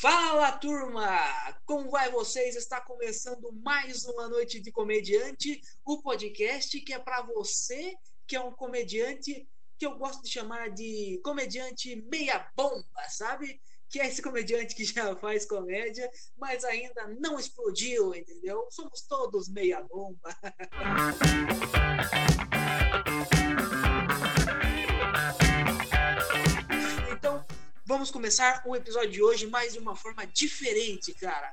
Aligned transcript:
Fala 0.00 0.50
turma! 0.52 1.20
Como 1.66 1.90
vai 1.90 2.10
vocês? 2.10 2.56
Está 2.56 2.80
começando 2.80 3.52
mais 3.62 4.06
uma 4.06 4.30
noite 4.30 4.58
de 4.58 4.72
comediante, 4.72 5.60
o 5.84 6.00
podcast 6.00 6.80
que 6.80 6.94
é 6.94 6.98
para 6.98 7.20
você 7.20 7.94
que 8.26 8.34
é 8.34 8.40
um 8.40 8.50
comediante 8.50 9.46
que 9.78 9.84
eu 9.84 9.98
gosto 9.98 10.22
de 10.22 10.30
chamar 10.30 10.70
de 10.70 11.20
comediante 11.22 11.96
meia 12.10 12.50
bomba, 12.56 13.02
sabe? 13.10 13.60
Que 13.90 14.00
é 14.00 14.06
esse 14.06 14.22
comediante 14.22 14.74
que 14.74 14.86
já 14.88 15.14
faz 15.16 15.44
comédia, 15.44 16.10
mas 16.34 16.64
ainda 16.64 17.06
não 17.20 17.38
explodiu, 17.38 18.14
entendeu? 18.14 18.68
Somos 18.70 19.02
todos 19.02 19.50
meia 19.50 19.82
bomba. 19.82 20.34
Vamos 27.90 28.12
começar 28.12 28.62
o 28.64 28.76
episódio 28.76 29.10
de 29.10 29.20
hoje 29.20 29.48
mais 29.48 29.72
de 29.72 29.80
uma 29.80 29.96
forma 29.96 30.24
diferente, 30.24 31.12
cara. 31.12 31.52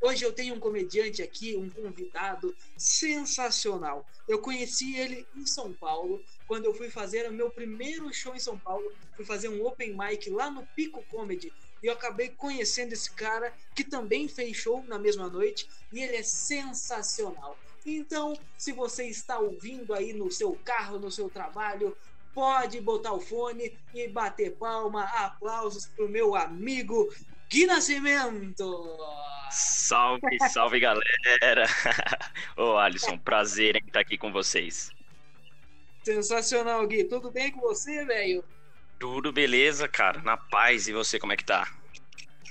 Hoje 0.00 0.24
eu 0.24 0.32
tenho 0.32 0.56
um 0.56 0.58
comediante 0.58 1.22
aqui, 1.22 1.54
um 1.54 1.70
convidado 1.70 2.52
sensacional. 2.76 4.04
Eu 4.26 4.40
conheci 4.40 4.96
ele 4.96 5.24
em 5.36 5.46
São 5.46 5.72
Paulo, 5.72 6.20
quando 6.48 6.64
eu 6.64 6.74
fui 6.74 6.90
fazer 6.90 7.30
o 7.30 7.32
meu 7.32 7.52
primeiro 7.52 8.12
show 8.12 8.34
em 8.34 8.40
São 8.40 8.58
Paulo. 8.58 8.92
Fui 9.14 9.24
fazer 9.24 9.48
um 9.48 9.64
open 9.64 9.96
mic 9.96 10.28
lá 10.28 10.50
no 10.50 10.66
Pico 10.74 11.04
Comedy. 11.04 11.52
E 11.80 11.86
eu 11.86 11.92
acabei 11.92 12.30
conhecendo 12.30 12.92
esse 12.92 13.12
cara 13.12 13.54
que 13.72 13.84
também 13.84 14.26
fez 14.26 14.56
show 14.56 14.82
na 14.88 14.98
mesma 14.98 15.28
noite. 15.28 15.68
E 15.92 16.02
ele 16.02 16.16
é 16.16 16.22
sensacional. 16.24 17.56
Então, 17.86 18.36
se 18.58 18.72
você 18.72 19.06
está 19.06 19.38
ouvindo 19.38 19.94
aí 19.94 20.12
no 20.12 20.32
seu 20.32 20.58
carro, 20.64 20.98
no 20.98 21.12
seu 21.12 21.30
trabalho, 21.30 21.96
pode 22.36 22.82
botar 22.82 23.14
o 23.14 23.18
fone 23.18 23.72
e 23.94 24.06
bater 24.08 24.54
palma, 24.56 25.04
aplausos 25.04 25.86
pro 25.86 26.06
meu 26.06 26.36
amigo 26.36 27.10
Gui 27.48 27.64
Nascimento. 27.64 28.98
Salve, 29.50 30.36
salve 30.50 30.78
galera! 30.78 31.64
Ô 32.54 32.76
Alisson, 32.76 33.16
prazer 33.16 33.76
em 33.76 33.86
estar 33.86 34.00
aqui 34.00 34.18
com 34.18 34.30
vocês. 34.30 34.90
Sensacional, 36.04 36.86
Gui. 36.86 37.04
Tudo 37.04 37.30
bem 37.30 37.50
com 37.50 37.62
você, 37.62 38.04
velho? 38.04 38.44
Tudo 38.98 39.32
beleza, 39.32 39.88
cara. 39.88 40.20
Na 40.20 40.36
paz. 40.36 40.88
E 40.88 40.92
você, 40.92 41.18
como 41.18 41.32
é 41.32 41.36
que 41.38 41.44
tá? 41.44 41.66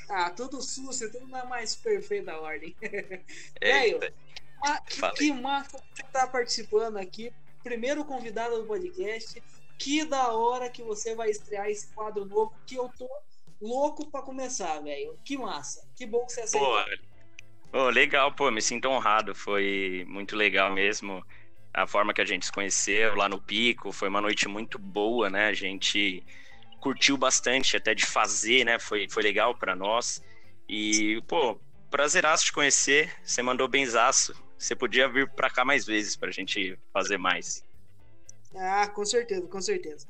Ah, 0.09 0.31
tudo 0.31 0.63
sucio, 0.63 1.11
tudo 1.11 1.27
na 1.27 1.45
mais 1.45 1.75
perfeita 1.75 2.35
ordem. 2.39 2.75
velho, 3.61 3.99
que, 4.87 5.11
que 5.15 5.31
massa 5.31 5.77
você 5.93 6.03
tá 6.11 6.25
participando 6.25 6.97
aqui. 6.97 7.31
Primeiro 7.63 8.03
convidado 8.03 8.57
do 8.57 8.65
podcast. 8.65 9.41
Que 9.77 10.05
da 10.05 10.31
hora 10.31 10.69
que 10.69 10.83
você 10.83 11.15
vai 11.15 11.29
estrear 11.29 11.69
esse 11.69 11.93
quadro 11.93 12.25
novo 12.25 12.53
que 12.65 12.75
eu 12.75 12.89
tô 12.97 13.09
louco 13.61 14.09
para 14.09 14.21
começar, 14.21 14.79
velho. 14.81 15.17
Que 15.23 15.37
massa. 15.37 15.87
Que 15.95 16.05
bom 16.05 16.25
que 16.25 16.33
você 16.33 16.41
aceitou. 16.41 16.83
Pô, 17.71 17.79
oh, 17.79 17.89
legal, 17.89 18.31
pô, 18.33 18.49
me 18.51 18.61
sinto 18.61 18.87
honrado. 18.87 19.35
Foi 19.35 20.05
muito 20.07 20.35
legal 20.35 20.71
mesmo 20.71 21.25
a 21.73 21.85
forma 21.85 22.13
que 22.13 22.21
a 22.21 22.25
gente 22.25 22.45
se 22.45 22.51
conheceu 22.51 23.15
lá 23.15 23.27
no 23.27 23.41
Pico. 23.41 23.91
Foi 23.91 24.07
uma 24.07 24.21
noite 24.21 24.47
muito 24.47 24.79
boa, 24.79 25.29
né? 25.29 25.47
A 25.47 25.53
gente 25.53 26.23
curtiu 26.79 27.17
bastante 27.17 27.75
até 27.75 27.93
de 27.93 28.05
fazer, 28.05 28.63
né? 28.63 28.79
Foi, 28.79 29.09
foi 29.09 29.23
legal 29.23 29.55
para 29.55 29.75
nós. 29.75 30.23
E, 30.69 31.21
pô, 31.27 31.59
prazeraço 31.91 32.45
te 32.45 32.53
conhecer. 32.53 33.13
Você 33.23 33.41
mandou 33.41 33.67
benzaço. 33.67 34.33
Você 34.57 34.75
podia 34.75 35.09
vir 35.09 35.29
para 35.29 35.49
cá 35.49 35.65
mais 35.65 35.85
vezes 35.85 36.15
pra 36.15 36.31
gente 36.31 36.79
fazer 36.93 37.17
mais. 37.17 37.63
Ah, 38.57 38.87
com 38.87 39.05
certeza, 39.05 39.47
com 39.47 39.61
certeza. 39.61 40.07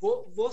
Vou, 0.00 0.28
vou... 0.30 0.50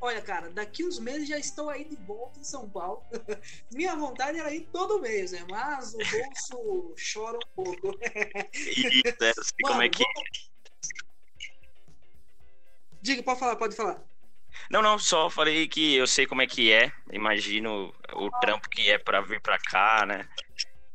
Olha, 0.00 0.20
cara, 0.20 0.50
daqui 0.50 0.84
uns 0.84 0.98
meses 0.98 1.28
já 1.28 1.38
estou 1.38 1.70
aí 1.70 1.84
de 1.84 1.96
volta 1.96 2.38
em 2.38 2.44
São 2.44 2.68
Paulo. 2.68 3.02
Minha 3.72 3.96
vontade 3.96 4.38
era 4.38 4.54
ir 4.54 4.68
todo 4.72 5.00
mês, 5.00 5.32
né? 5.32 5.44
Mas 5.50 5.94
o 5.94 5.98
bolso 5.98 6.94
chora 7.12 7.38
um 7.38 7.54
pouco. 7.54 7.98
Isso, 8.52 9.24
é, 9.24 9.30
assim 9.30 9.54
Mano, 9.62 9.74
como 9.74 9.82
é 9.82 9.88
que. 9.88 10.04
Vou... 10.04 10.24
Diga, 13.00 13.22
pode 13.22 13.40
falar, 13.40 13.56
pode 13.56 13.74
falar. 13.74 14.02
Não, 14.70 14.82
não, 14.82 14.98
só 14.98 15.30
falei 15.30 15.68
que 15.68 15.94
eu 15.94 16.06
sei 16.06 16.26
como 16.26 16.42
é 16.42 16.46
que 16.46 16.72
é. 16.72 16.92
Imagino 17.12 17.94
o 18.14 18.30
trampo 18.40 18.68
que 18.68 18.90
é 18.90 18.98
para 18.98 19.20
vir 19.20 19.40
para 19.40 19.58
cá, 19.58 20.04
né? 20.06 20.28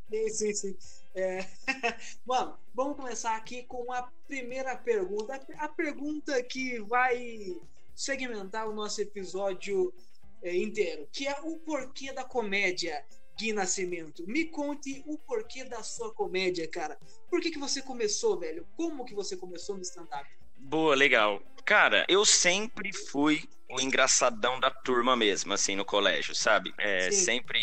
Sim, 0.10 0.30
sim, 0.30 0.54
sim. 0.54 1.01
É... 1.14 1.46
Mano, 2.26 2.58
vamos 2.74 2.96
começar 2.96 3.36
aqui 3.36 3.64
com 3.64 3.92
a 3.92 4.04
primeira 4.28 4.76
pergunta. 4.76 5.40
A 5.58 5.68
pergunta 5.68 6.42
que 6.44 6.80
vai 6.80 7.56
segmentar 7.96 8.68
o 8.68 8.74
nosso 8.74 9.02
episódio 9.02 9.94
é, 10.42 10.56
inteiro, 10.56 11.08
que 11.12 11.28
é 11.28 11.40
o 11.42 11.58
porquê 11.58 12.12
da 12.12 12.24
comédia. 12.24 13.06
Gui 13.38 13.54
Nascimento, 13.54 14.28
me 14.28 14.46
conte 14.46 15.04
o 15.08 15.18
porquê 15.18 15.64
da 15.64 15.82
sua 15.82 16.14
comédia, 16.14 16.68
cara. 16.68 17.00
Por 17.30 17.42
que, 17.42 17.50
que 17.50 17.58
você 17.58 17.82
começou, 17.82 18.38
velho? 18.38 18.68
Como 18.76 19.06
que 19.06 19.16
você 19.16 19.36
começou 19.36 19.76
no 19.76 19.82
stand-up? 19.82 20.30
Boa, 20.62 20.96
legal. 20.96 21.42
Cara, 21.66 22.06
eu 22.08 22.26
sempre 22.26 22.92
fui 22.94 23.44
o 23.70 23.80
engraçadão 23.80 24.60
da 24.60 24.70
turma 24.70 25.16
mesmo, 25.16 25.54
assim, 25.54 25.76
no 25.76 25.86
colégio, 25.86 26.36
sabe? 26.36 26.74
É, 26.78 27.10
sempre 27.12 27.60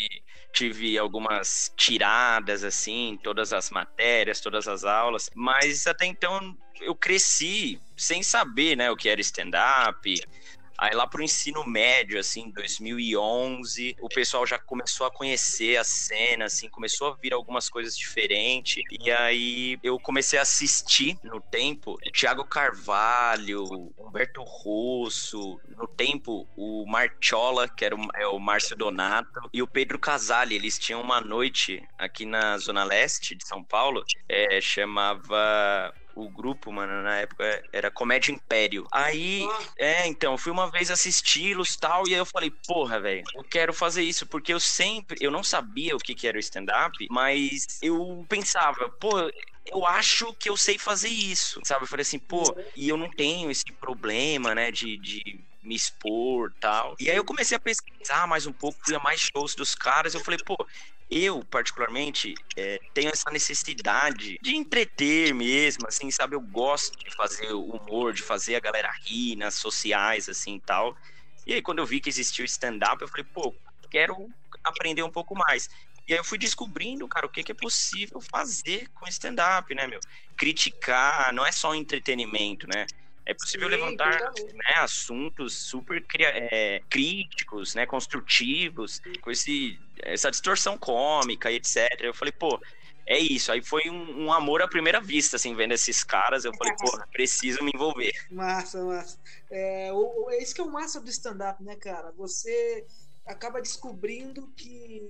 tive 0.53 0.97
algumas 0.97 1.71
tiradas, 1.77 2.63
assim, 2.63 3.19
todas 3.23 3.53
as 3.53 3.69
matérias, 3.69 4.41
todas 4.41 4.67
as 4.67 4.83
aulas, 4.83 5.29
mas 5.35 5.85
até 5.85 6.05
então 6.05 6.57
eu 6.81 6.95
cresci 6.95 7.79
sem 7.95 8.23
saber, 8.23 8.75
né, 8.75 8.89
o 8.89 8.95
que 8.95 9.09
era 9.09 9.21
stand-up, 9.21 10.15
Aí 10.79 10.95
lá 10.95 11.05
pro 11.05 11.21
ensino 11.21 11.65
médio, 11.67 12.17
assim, 12.17 12.49
2011, 12.51 13.97
o 13.99 14.07
pessoal 14.07 14.45
já 14.45 14.57
começou 14.57 15.05
a 15.05 15.11
conhecer 15.11 15.75
a 15.77 15.83
cena, 15.83 16.45
assim, 16.45 16.69
começou 16.69 17.09
a 17.09 17.15
vir 17.15 17.33
algumas 17.33 17.67
coisas 17.67 17.97
diferentes. 17.97 18.81
E 18.89 19.11
aí 19.11 19.77
eu 19.83 19.99
comecei 19.99 20.39
a 20.39 20.43
assistir 20.43 21.17
no 21.21 21.41
tempo 21.41 21.97
Thiago 22.13 22.45
Carvalho, 22.45 23.65
Humberto 23.97 24.41
Russo, 24.41 25.59
no 25.75 25.85
tempo 25.85 26.47
o 26.55 26.85
Marchola, 26.87 27.67
que 27.67 27.83
era 27.83 27.95
o, 27.95 28.07
é 28.15 28.25
o 28.25 28.39
Márcio 28.39 28.77
Donato, 28.77 29.49
e 29.53 29.61
o 29.61 29.67
Pedro 29.67 29.99
Casale. 29.99 30.55
Eles 30.55 30.79
tinham 30.79 31.01
uma 31.01 31.19
noite 31.19 31.83
aqui 31.97 32.25
na 32.25 32.57
Zona 32.57 32.85
Leste 32.85 33.35
de 33.35 33.45
São 33.45 33.61
Paulo, 33.61 34.01
é, 34.29 34.61
chamava 34.61 35.93
o 36.19 36.29
grupo, 36.29 36.71
mano, 36.71 37.01
na 37.03 37.17
época 37.17 37.63
era 37.71 37.91
Comédia 37.91 38.31
Império. 38.31 38.85
Aí, 38.91 39.47
é, 39.77 40.07
então, 40.07 40.37
fui 40.37 40.51
uma 40.51 40.69
vez 40.69 40.91
assisti-los 40.91 41.75
tal, 41.75 42.07
e 42.07 42.13
aí 42.13 42.19
eu 42.19 42.25
falei, 42.25 42.51
porra, 42.67 42.99
velho, 42.99 43.23
eu 43.35 43.43
quero 43.43 43.73
fazer 43.73 44.03
isso, 44.03 44.27
porque 44.27 44.53
eu 44.53 44.59
sempre, 44.59 45.17
eu 45.21 45.31
não 45.31 45.43
sabia 45.43 45.95
o 45.95 45.99
que, 45.99 46.15
que 46.15 46.27
era 46.27 46.37
o 46.37 46.39
stand-up, 46.39 47.07
mas 47.09 47.79
eu 47.81 48.25
pensava, 48.27 48.89
pô, 48.99 49.29
eu 49.65 49.85
acho 49.85 50.33
que 50.33 50.49
eu 50.49 50.57
sei 50.57 50.77
fazer 50.77 51.09
isso, 51.09 51.59
sabe? 51.63 51.83
Eu 51.83 51.87
falei 51.87 52.01
assim, 52.01 52.19
pô, 52.19 52.43
e 52.75 52.89
eu 52.89 52.97
não 52.97 53.09
tenho 53.09 53.51
esse 53.51 53.71
problema, 53.79 54.55
né, 54.55 54.71
de, 54.71 54.97
de 54.97 55.45
me 55.61 55.75
expor 55.75 56.53
tal. 56.59 56.95
E 56.99 57.09
aí 57.09 57.17
eu 57.17 57.25
comecei 57.25 57.55
a 57.55 57.59
pesquisar 57.59 58.27
mais 58.27 58.47
um 58.47 58.53
pouco, 58.53 58.79
fui 58.83 58.95
a 58.95 58.99
mais 58.99 59.19
shows 59.19 59.55
dos 59.55 59.75
caras, 59.75 60.13
eu 60.13 60.21
falei, 60.21 60.39
pô, 60.43 60.55
eu, 61.09 61.43
particularmente, 61.45 62.35
é, 62.55 62.79
tenho 62.93 63.09
essa 63.09 63.31
necessidade 63.31 64.37
de 64.41 64.55
entreter 64.55 65.33
mesmo, 65.33 65.87
assim, 65.87 66.11
sabe? 66.11 66.35
Eu 66.35 66.41
gosto 66.41 66.97
de 66.99 67.09
fazer 67.15 67.51
humor, 67.51 68.13
de 68.13 68.21
fazer 68.21 68.55
a 68.55 68.59
galera 68.59 68.91
rir 69.03 69.35
nas 69.35 69.55
sociais, 69.55 70.29
assim, 70.29 70.55
e 70.55 70.61
tal. 70.61 70.95
E 71.47 71.53
aí, 71.53 71.61
quando 71.61 71.79
eu 71.79 71.85
vi 71.85 71.99
que 71.99 72.09
existia 72.09 72.43
o 72.43 72.45
stand-up, 72.45 73.01
eu 73.01 73.07
falei, 73.07 73.25
pô, 73.33 73.55
quero 73.89 74.29
aprender 74.63 75.01
um 75.01 75.09
pouco 75.09 75.35
mais. 75.35 75.67
E 76.07 76.13
aí 76.13 76.19
eu 76.19 76.23
fui 76.23 76.37
descobrindo, 76.37 77.07
cara, 77.07 77.25
o 77.25 77.29
que, 77.29 77.43
que 77.43 77.51
é 77.51 77.55
possível 77.55 78.21
fazer 78.21 78.87
com 78.93 79.07
stand-up, 79.07 79.73
né, 79.73 79.87
meu? 79.87 79.99
Criticar, 80.37 81.33
não 81.33 81.45
é 81.45 81.51
só 81.51 81.73
entretenimento, 81.73 82.67
né? 82.67 82.85
É 83.29 83.33
possível 83.35 83.69
Sim, 83.69 83.75
levantar 83.75 84.19
né, 84.19 84.73
assuntos 84.77 85.53
super 85.53 86.03
é, 86.17 86.81
críticos, 86.89 87.75
né, 87.75 87.85
construtivos, 87.85 88.99
com 89.21 89.29
esse, 89.29 89.79
essa 89.99 90.31
distorção 90.31 90.79
cômica 90.79 91.51
e 91.51 91.57
etc. 91.57 91.87
Eu 91.99 92.11
falei, 92.11 92.31
pô, 92.31 92.59
é 93.05 93.19
isso. 93.19 93.51
Aí 93.51 93.61
foi 93.61 93.87
um, 93.87 94.25
um, 94.25 94.33
amor 94.33 94.63
à 94.63 94.67
primeira 94.67 94.99
vista, 94.99 95.35
assim, 95.35 95.55
vendo 95.55 95.73
esses 95.73 96.03
caras. 96.03 96.43
Eu 96.43 96.51
falei, 96.57 96.73
pô, 96.75 96.99
preciso 97.11 97.63
me 97.63 97.71
envolver. 97.71 98.13
Massa, 98.31 98.83
massa. 98.83 99.19
É, 99.51 99.93
o, 99.93 100.25
o, 100.25 100.31
esse 100.31 100.55
que 100.55 100.61
é 100.61 100.63
o 100.63 100.71
massa 100.71 100.99
do 100.99 101.09
stand-up, 101.11 101.63
né, 101.63 101.75
cara? 101.75 102.11
Você 102.17 102.83
acaba 103.27 103.61
descobrindo 103.61 104.47
que 104.57 105.03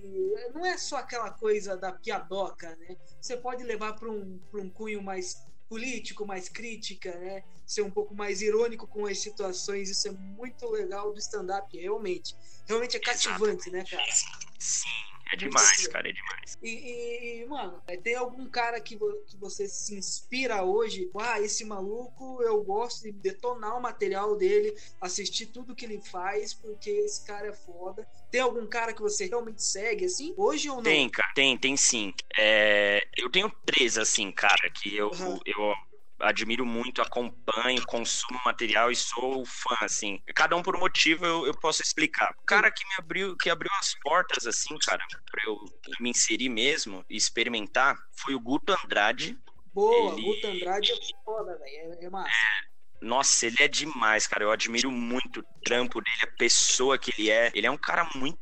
não 0.54 0.66
é 0.66 0.78
só 0.78 0.98
aquela 0.98 1.32
coisa 1.32 1.78
da 1.78 1.94
piadoca, 1.94 2.76
né? 2.82 2.98
Você 3.22 3.38
pode 3.38 3.64
levar 3.64 3.94
para 3.94 4.10
um, 4.10 4.42
um 4.54 4.70
cunho 4.70 5.02
mais 5.02 5.42
político, 5.70 6.26
mais 6.26 6.50
crítica, 6.50 7.16
né? 7.20 7.44
Ser 7.66 7.84
um 7.84 7.92
pouco 7.92 8.16
mais 8.16 8.42
irônico 8.42 8.88
com 8.88 9.06
as 9.06 9.22
situações, 9.22 9.90
isso 9.90 10.08
é 10.08 10.12
muito 10.12 10.68
legal 10.70 11.14
do 11.14 11.20
stand-up, 11.20 11.78
realmente. 11.78 12.36
Realmente 12.68 12.98
é 12.98 13.00
cativante, 13.00 13.70
Exatamente. 13.70 13.72
né, 13.72 13.86
cara? 13.86 14.12
Sim, 14.58 14.90
É 15.32 15.36
demais, 15.36 15.88
cara, 15.88 16.10
é 16.10 16.12
demais. 16.12 16.58
E, 16.62 17.42
e, 17.42 17.46
mano, 17.46 17.82
tem 18.04 18.16
algum 18.16 18.50
cara 18.50 18.80
que, 18.82 18.98
que 18.98 19.38
você 19.38 19.68
se 19.68 19.96
inspira 19.96 20.64
hoje? 20.64 21.10
Ah, 21.16 21.40
esse 21.40 21.64
maluco, 21.64 22.42
eu 22.42 22.64
gosto 22.64 23.04
de 23.04 23.12
detonar 23.12 23.78
o 23.78 23.82
material 23.82 24.36
dele, 24.36 24.74
assistir 25.00 25.48
tudo 25.48 25.76
que 25.76 25.86
ele 25.86 26.02
faz, 26.02 26.54
porque 26.54 26.90
esse 26.90 27.26
cara 27.26 27.48
é 27.48 27.54
foda. 27.54 28.08
Tem 28.32 28.42
algum 28.42 28.66
cara 28.66 28.94
que 28.94 29.02
você 29.02 29.28
realmente 29.28 29.62
segue, 29.62 30.06
assim, 30.06 30.34
hoje 30.36 30.70
ou 30.70 30.78
não? 30.78 30.84
Tem, 30.84 31.10
cara, 31.10 31.32
tem, 31.36 31.58
tem 31.58 31.78
sim. 31.78 32.14
É, 32.38 33.08
eu 33.18 33.30
tenho 33.30 33.52
três, 33.66 33.98
assim, 33.98 34.32
cara, 34.32 34.70
que 34.72 34.96
eu, 34.96 35.10
uhum. 35.10 35.40
eu 35.46 35.76
admiro 36.20 36.66
muito, 36.66 37.02
acompanho, 37.02 37.86
consumo 37.86 38.40
material 38.46 38.92
e 38.92 38.96
sou 38.96 39.46
fã, 39.46 39.76
assim. 39.82 40.22
Cada 40.36 40.56
um 40.56 40.62
por 40.62 40.76
um 40.76 40.80
motivo 40.80 41.26
eu, 41.26 41.46
eu 41.46 41.54
posso 41.54 41.82
explicar. 41.82 42.34
O 42.42 42.46
cara 42.46 42.72
que 42.72 42.86
me 42.88 42.96
abriu, 42.98 43.36
que 43.38 43.50
abriu 43.50 43.72
as 43.80 43.96
portas, 44.02 44.46
assim, 44.46 44.78
cara, 44.86 45.04
pra 45.32 45.44
eu 45.46 45.58
me 46.00 46.10
inserir 46.10 46.50
mesmo 46.50 47.06
e 47.10 47.16
experimentar, 47.16 47.98
foi 48.18 48.36
o 48.36 48.40
Guto 48.40 48.76
Andrade. 48.84 49.38
Boa, 49.74 50.14
ele... 50.14 50.22
Guto 50.24 50.48
Andrade 50.48 50.92
é 50.92 51.24
foda, 51.24 51.58
velho. 51.58 51.94
É, 52.02 52.06
é 52.06 52.10
massa. 52.10 52.30
É. 52.30 52.70
Nossa, 53.02 53.48
ele 53.48 53.58
é 53.62 53.68
demais, 53.68 54.28
cara. 54.28 54.44
Eu 54.44 54.52
admiro 54.52 54.92
muito 54.92 55.40
o 55.40 55.44
trampo 55.64 56.02
dele, 56.02 56.18
a 56.24 56.38
pessoa 56.38 56.98
que 56.98 57.14
ele 57.18 57.30
é. 57.30 57.52
Ele 57.56 57.66
é 57.66 57.72
um 57.72 57.78
cara 57.78 58.10
muito 58.16 58.38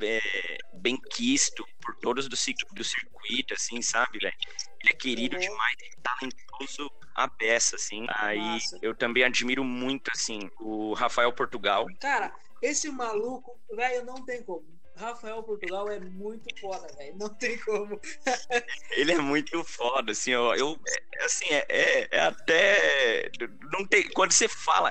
é, 0.00 0.58
bem 0.74 0.96
quisto 0.96 1.66
por 1.80 1.94
todos 1.96 2.28
do, 2.28 2.36
do 2.74 2.84
circuito, 2.84 3.54
assim, 3.54 3.80
sabe, 3.82 4.18
velho? 4.18 4.34
Ele 4.80 4.90
é 4.92 4.96
querido 4.96 5.36
uhum. 5.36 5.42
demais, 5.42 5.76
talentoso 6.02 6.90
a 7.14 7.28
peça, 7.28 7.76
assim. 7.76 8.06
Aí 8.08 8.38
Nossa. 8.38 8.78
eu 8.82 8.94
também 8.94 9.24
admiro 9.24 9.64
muito, 9.64 10.10
assim, 10.14 10.50
o 10.60 10.92
Rafael 10.94 11.32
Portugal. 11.32 11.86
Cara, 12.00 12.34
esse 12.60 12.90
maluco, 12.90 13.58
velho, 13.70 14.04
não 14.04 14.24
tem 14.24 14.42
como. 14.42 14.64
Rafael 14.94 15.42
Portugal 15.42 15.90
é 15.90 15.98
muito 15.98 16.44
foda, 16.60 16.86
velho. 16.96 17.16
Não 17.16 17.28
tem 17.28 17.58
como. 17.58 18.00
Ele 18.92 19.12
é 19.12 19.18
muito 19.18 19.64
foda, 19.64 20.12
assim, 20.12 20.34
ó. 20.34 20.54
Eu, 20.54 20.78
é, 20.86 21.24
assim, 21.24 21.46
é, 21.50 21.66
é, 21.68 22.08
é, 22.10 22.20
até. 22.20 23.30
Não 23.72 23.86
tem. 23.86 24.08
Quando 24.10 24.32
você 24.32 24.48
fala. 24.48 24.90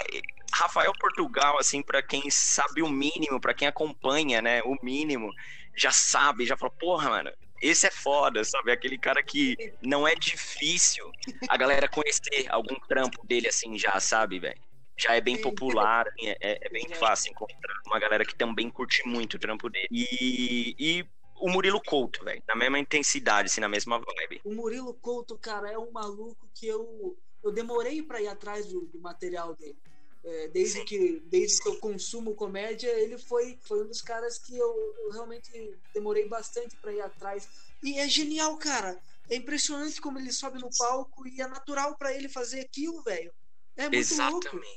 Rafael 0.54 0.92
Portugal, 1.00 1.58
assim, 1.58 1.82
para 1.82 2.02
quem 2.02 2.30
sabe 2.30 2.82
o 2.82 2.90
mínimo, 2.90 3.40
para 3.40 3.54
quem 3.54 3.68
acompanha, 3.68 4.42
né, 4.42 4.62
o 4.64 4.76
mínimo, 4.84 5.32
já 5.76 5.92
sabe, 5.92 6.46
já 6.46 6.58
fala, 6.58 6.72
porra, 6.72 7.10
mano, 7.10 7.32
esse 7.62 7.88
é 7.88 7.92
foda, 7.92 8.44
sabe? 8.44 8.72
Aquele 8.72 8.98
cara 8.98 9.22
que 9.22 9.56
não 9.82 10.08
é 10.08 10.16
difícil 10.16 11.10
a 11.48 11.56
galera 11.56 11.88
conhecer 11.88 12.48
algum 12.50 12.76
trampo 12.88 13.26
dele 13.26 13.48
assim 13.48 13.78
já, 13.78 14.00
sabe, 14.00 14.40
velho? 14.40 14.60
Já 14.98 15.16
é 15.16 15.22
bem 15.22 15.40
popular, 15.40 16.08
assim, 16.08 16.28
é, 16.28 16.38
é, 16.42 16.60
é, 16.62 16.70
bem 16.70 16.88
fácil 16.90 17.32
encontrar 17.32 17.74
uma 17.86 18.00
galera 18.00 18.26
que 18.26 18.36
também 18.36 18.70
curte 18.70 19.08
muito 19.08 19.36
o 19.36 19.40
trampo 19.40 19.70
dele. 19.70 19.88
E, 19.90 20.76
e 20.78 21.06
o 21.40 21.50
Murilo 21.50 21.82
Couto, 21.82 22.24
velho, 22.24 22.44
na 22.48 22.56
mesma 22.56 22.78
intensidade, 22.78 23.48
assim, 23.48 23.62
na 23.62 23.70
mesma 23.70 24.00
vibe. 24.00 24.42
O 24.44 24.54
Murilo 24.54 24.94
Couto, 24.96 25.38
cara, 25.38 25.72
é 25.72 25.78
um 25.78 25.92
maluco 25.92 26.50
que 26.54 26.68
eu, 26.68 27.18
eu 27.44 27.52
demorei 27.52 28.04
para 28.04 28.22
ir 28.22 28.28
atrás 28.28 28.68
do, 28.68 28.82
do 28.88 29.00
material 29.00 29.56
dele. 29.56 29.78
É, 30.24 30.48
desde 30.50 30.84
que 30.86 31.20
desde 31.26 31.62
que 31.62 31.68
eu 31.68 31.80
consumo 31.80 32.36
comédia, 32.36 32.90
ele 33.00 33.18
foi, 33.18 33.58
foi 33.64 33.84
um 33.84 33.88
dos 33.88 34.02
caras 34.02 34.38
que 34.38 34.56
eu, 34.56 34.96
eu 35.04 35.12
realmente 35.12 35.52
demorei 35.94 36.28
bastante 36.28 36.78
para 36.78 36.94
ir 36.94 37.02
atrás. 37.02 37.48
E 37.82 38.00
é 38.00 38.08
genial, 38.08 38.56
cara. 38.58 39.02
É 39.30 39.36
impressionante 39.36 40.00
como 40.00 40.20
ele 40.20 40.32
sobe 40.32 40.60
no 40.60 40.70
palco 40.78 41.28
e 41.28 41.42
é 41.42 41.48
natural 41.48 41.98
para 41.98 42.14
ele 42.14 42.30
fazer 42.30 42.60
aquilo, 42.60 43.02
velho. 43.02 43.34
É 43.78 43.84
muito 43.84 43.96
Exatamente. 43.96 44.52
louco. 44.54 44.72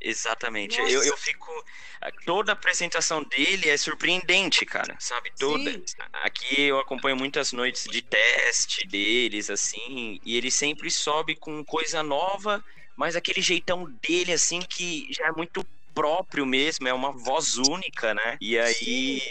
Exatamente. 0.00 0.78
Eu, 0.78 1.02
eu 1.02 1.16
fico. 1.16 1.50
Toda 2.26 2.52
a 2.52 2.54
apresentação 2.54 3.24
dele 3.24 3.70
é 3.70 3.76
surpreendente, 3.76 4.66
cara. 4.66 4.94
Sabe? 5.00 5.32
Toda. 5.38 5.72
Sim. 5.72 5.84
Aqui 6.12 6.62
eu 6.62 6.78
acompanho 6.78 7.16
muitas 7.16 7.52
noites 7.52 7.84
de 7.84 8.02
teste 8.02 8.86
deles, 8.86 9.48
assim. 9.48 10.20
E 10.22 10.36
ele 10.36 10.50
sempre 10.50 10.90
sobe 10.90 11.34
com 11.34 11.64
coisa 11.64 12.02
nova 12.02 12.62
mas 12.96 13.16
aquele 13.16 13.40
jeitão 13.40 13.90
dele, 14.06 14.32
assim, 14.32 14.60
que 14.60 15.06
já 15.10 15.26
é 15.26 15.32
muito 15.32 15.64
próprio 15.94 16.44
mesmo, 16.44 16.88
é 16.88 16.92
uma 16.92 17.12
voz 17.12 17.56
única, 17.56 18.14
né? 18.14 18.36
E 18.40 18.58
aí 18.58 19.22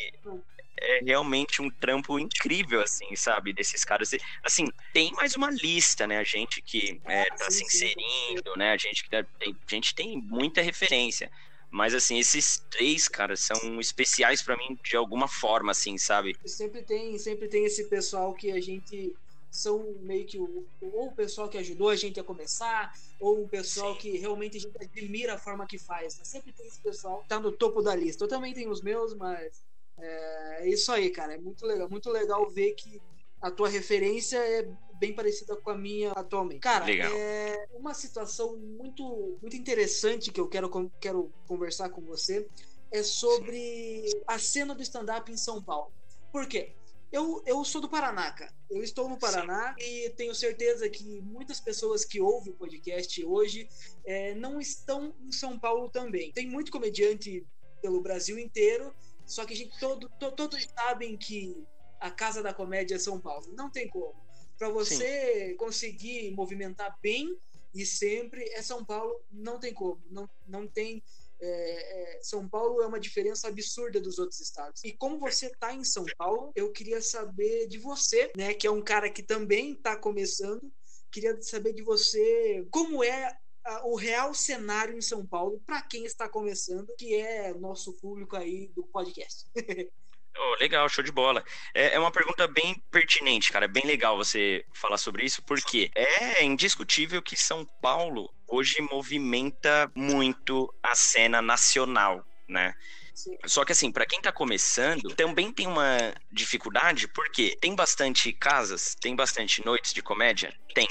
é 0.84 1.00
realmente 1.04 1.62
um 1.62 1.70
trampo 1.70 2.20
incrível, 2.20 2.82
assim, 2.82 3.16
sabe? 3.16 3.54
Desses 3.54 3.86
caras. 3.86 4.12
Assim, 4.44 4.66
tem 4.94 5.12
mais 5.14 5.36
uma 5.36 5.50
lista, 5.50 6.06
né? 6.06 6.18
A 6.18 6.24
gente 6.24 6.62
que 6.62 7.00
é, 7.06 7.26
tá 7.26 7.50
se 7.50 7.64
inserindo, 7.64 8.56
né? 8.58 8.72
A 8.72 8.78
gente 8.78 9.04
que 9.04 9.10
tá, 9.10 9.24
tem, 9.40 9.56
a 9.68 9.76
gente 9.76 9.96
tem 9.96 10.22
muita 10.22 10.62
referência. 10.62 11.32
Mas, 11.70 11.96
assim, 11.96 12.20
esses 12.20 12.64
três, 12.70 13.08
cara, 13.08 13.36
são 13.36 13.80
especiais 13.80 14.44
para 14.44 14.56
mim 14.56 14.78
de 14.84 14.96
alguma 14.96 15.28
forma, 15.28 15.72
assim, 15.72 15.98
sabe? 15.98 16.36
Sempre 16.46 16.84
tem, 16.84 17.18
sempre 17.18 17.48
tem 17.48 17.66
esse 17.66 17.86
pessoal 17.86 18.32
que 18.34 18.52
a 18.52 18.62
gente 18.62 19.16
são 19.54 19.96
meio 20.02 20.26
que 20.26 20.40
o, 20.40 20.66
ou 20.82 21.08
o 21.08 21.16
pessoal 21.16 21.48
que 21.48 21.60
ajudou 21.60 21.90
a 21.90 21.96
gente 21.96 22.20
a 22.20 22.24
começar, 22.24 22.92
ou 23.20 23.44
o 23.44 23.48
pessoal 23.48 23.96
que 23.96 24.18
realmente 24.18 24.58
a 24.58 24.60
gente 24.60 24.76
admira 24.82 25.36
a 25.36 25.38
forma 25.38 25.68
que 25.68 25.78
faz. 25.78 26.18
Né? 26.18 26.26
Sempre 26.26 26.52
tem 26.52 26.66
esse 26.66 26.80
pessoal 26.80 27.22
que 27.22 27.30
tá 27.30 27.40
no 27.40 27.52
topo 27.52 27.82
da 27.82 27.96
lista. 27.96 28.24
Eu 28.24 28.28
também 28.28 28.52
tenho 28.52 28.72
os 28.72 28.82
meus, 28.82 29.14
mas 29.14 29.64
é, 30.00 30.64
é 30.64 30.70
isso 30.70 30.92
aí, 30.92 31.12
cara. 31.12 31.36
É 31.36 31.38
muito 31.38 31.68
legal, 31.68 31.88
muito 31.88 32.10
legal 32.10 32.50
ver 32.50 32.74
que 32.74 33.00
a 33.40 33.52
tua 33.52 33.70
referência 33.70 34.38
é 34.38 34.68
bem 35.00 35.14
parecida 35.14 35.56
com 35.56 35.70
a 35.70 35.78
minha 35.78 36.12
atualmente. 36.14 36.62
Cara, 36.62 36.86
Legal. 36.86 37.12
é 37.14 37.68
uma 37.74 37.94
situação 37.94 38.58
muito, 38.58 39.38
muito 39.40 39.56
interessante 39.56 40.32
que 40.32 40.42
eu 40.42 40.48
quero, 40.48 40.92
quero 41.00 41.32
conversar 41.48 41.90
com 41.90 42.02
você 42.02 42.48
é 42.92 43.04
sobre 43.04 44.08
Sim. 44.08 44.22
a 44.26 44.40
cena 44.40 44.74
do 44.74 44.82
stand-up 44.82 45.32
em 45.32 45.38
São 45.38 45.62
Paulo. 45.62 45.92
Por 46.32 46.48
quê? 46.48 46.74
Eu, 47.14 47.44
eu 47.46 47.64
sou 47.64 47.80
do 47.80 47.88
Paraná, 47.88 48.32
cara. 48.32 48.52
Eu 48.68 48.82
estou 48.82 49.08
no 49.08 49.20
Paraná 49.20 49.76
Sim. 49.80 49.86
e 49.86 50.10
tenho 50.10 50.34
certeza 50.34 50.90
que 50.90 51.22
muitas 51.22 51.60
pessoas 51.60 52.04
que 52.04 52.20
ouvem 52.20 52.52
o 52.52 52.56
podcast 52.56 53.24
hoje 53.24 53.70
é, 54.04 54.34
não 54.34 54.60
estão 54.60 55.14
em 55.22 55.32
São 55.32 55.60
Paulo 55.60 55.90
também. 55.90 56.32
Tem 56.32 56.48
muito 56.48 56.72
comediante 56.72 57.46
pelo 57.84 58.02
Brasil 58.02 58.40
inteiro, 58.40 58.92
só 59.28 59.46
que 59.46 59.54
a 59.54 59.56
gente 59.56 59.80
todo, 59.80 60.10
to, 60.18 60.32
todos 60.32 60.68
sabem 60.76 61.16
que 61.16 61.64
a 62.00 62.10
casa 62.10 62.42
da 62.42 62.52
comédia 62.52 62.96
é 62.96 63.00
São 63.00 63.20
Paulo. 63.20 63.46
Não 63.56 63.70
tem 63.70 63.88
como. 63.88 64.16
Para 64.58 64.70
você 64.70 65.50
Sim. 65.50 65.58
conseguir 65.58 66.32
movimentar 66.32 66.98
bem 67.00 67.38
e 67.76 67.86
sempre 67.86 68.44
é 68.54 68.64
São 68.64 68.84
Paulo, 68.84 69.22
não 69.32 69.60
tem 69.60 69.72
como. 69.72 70.02
Não, 70.10 70.28
não 70.48 70.68
tem 70.68 71.04
é, 71.46 72.18
é, 72.18 72.20
São 72.22 72.48
Paulo 72.48 72.82
é 72.82 72.88
uma 72.88 73.00
diferença 73.00 73.48
absurda 73.48 74.00
dos 74.00 74.18
outros 74.18 74.40
estados. 74.40 74.84
E 74.84 74.94
como 74.94 75.20
você 75.20 75.48
está 75.48 75.74
em 75.74 75.84
São 75.84 76.06
Paulo, 76.18 76.52
eu 76.56 76.72
queria 76.72 77.02
saber 77.02 77.68
de 77.68 77.78
você, 77.78 78.32
né, 78.38 78.54
que 78.54 78.66
é 78.66 78.72
um 78.72 78.82
cara 78.82 79.10
que 79.10 79.22
também 79.22 79.74
está 79.74 79.96
começando. 79.96 80.72
Queria 81.12 81.40
saber 81.42 81.74
de 81.74 81.84
você 81.84 82.66
como 82.72 83.04
é 83.04 83.38
o 83.84 83.96
real 83.96 84.34
cenário 84.34 84.98
em 84.98 85.02
São 85.02 85.26
Paulo 85.26 85.62
para 85.66 85.82
quem 85.82 86.06
está 86.06 86.28
começando, 86.28 86.94
que 86.98 87.16
é 87.16 87.54
nosso 87.54 87.94
público 87.94 88.36
aí 88.36 88.68
do 88.76 88.84
podcast. 88.84 89.46
Oh, 90.38 90.56
legal, 90.60 90.90
show 90.90 91.04
de 91.04 91.12
bola. 91.12 91.44
É, 91.74 91.94
é, 91.94 92.00
uma 92.00 92.12
pergunta 92.12 92.48
bem 92.48 92.82
pertinente, 92.92 93.52
cara. 93.52 93.66
É 93.66 93.68
bem 93.68 93.86
legal 93.86 94.18
você 94.18 94.66
falar 94.74 94.98
sobre 94.98 95.26
isso, 95.26 95.44
porque 95.44 95.92
é 95.96 96.44
indiscutível 96.44 97.22
que 97.22 97.36
São 97.36 97.66
Paulo 97.82 98.34
hoje 98.48 98.82
movimenta 98.82 99.92
muito 99.96 100.74
a 100.82 100.96
cena 100.96 101.42
nacional, 101.42 102.26
né? 102.48 102.74
Sim. 103.14 103.38
Só 103.46 103.64
que 103.64 103.72
assim, 103.72 103.92
para 103.92 104.08
quem 104.08 104.22
tá 104.22 104.32
começando, 104.32 105.14
também 105.16 105.52
tem 105.52 105.68
uma 105.68 106.14
dificuldade, 106.32 107.08
porque 107.08 107.56
tem 107.62 107.76
bastante 107.76 108.34
casas, 108.34 108.96
tem 109.00 109.16
bastante 109.16 109.64
noites 109.64 109.94
de 109.94 110.02
comédia? 110.02 110.54
Tem. 110.74 110.88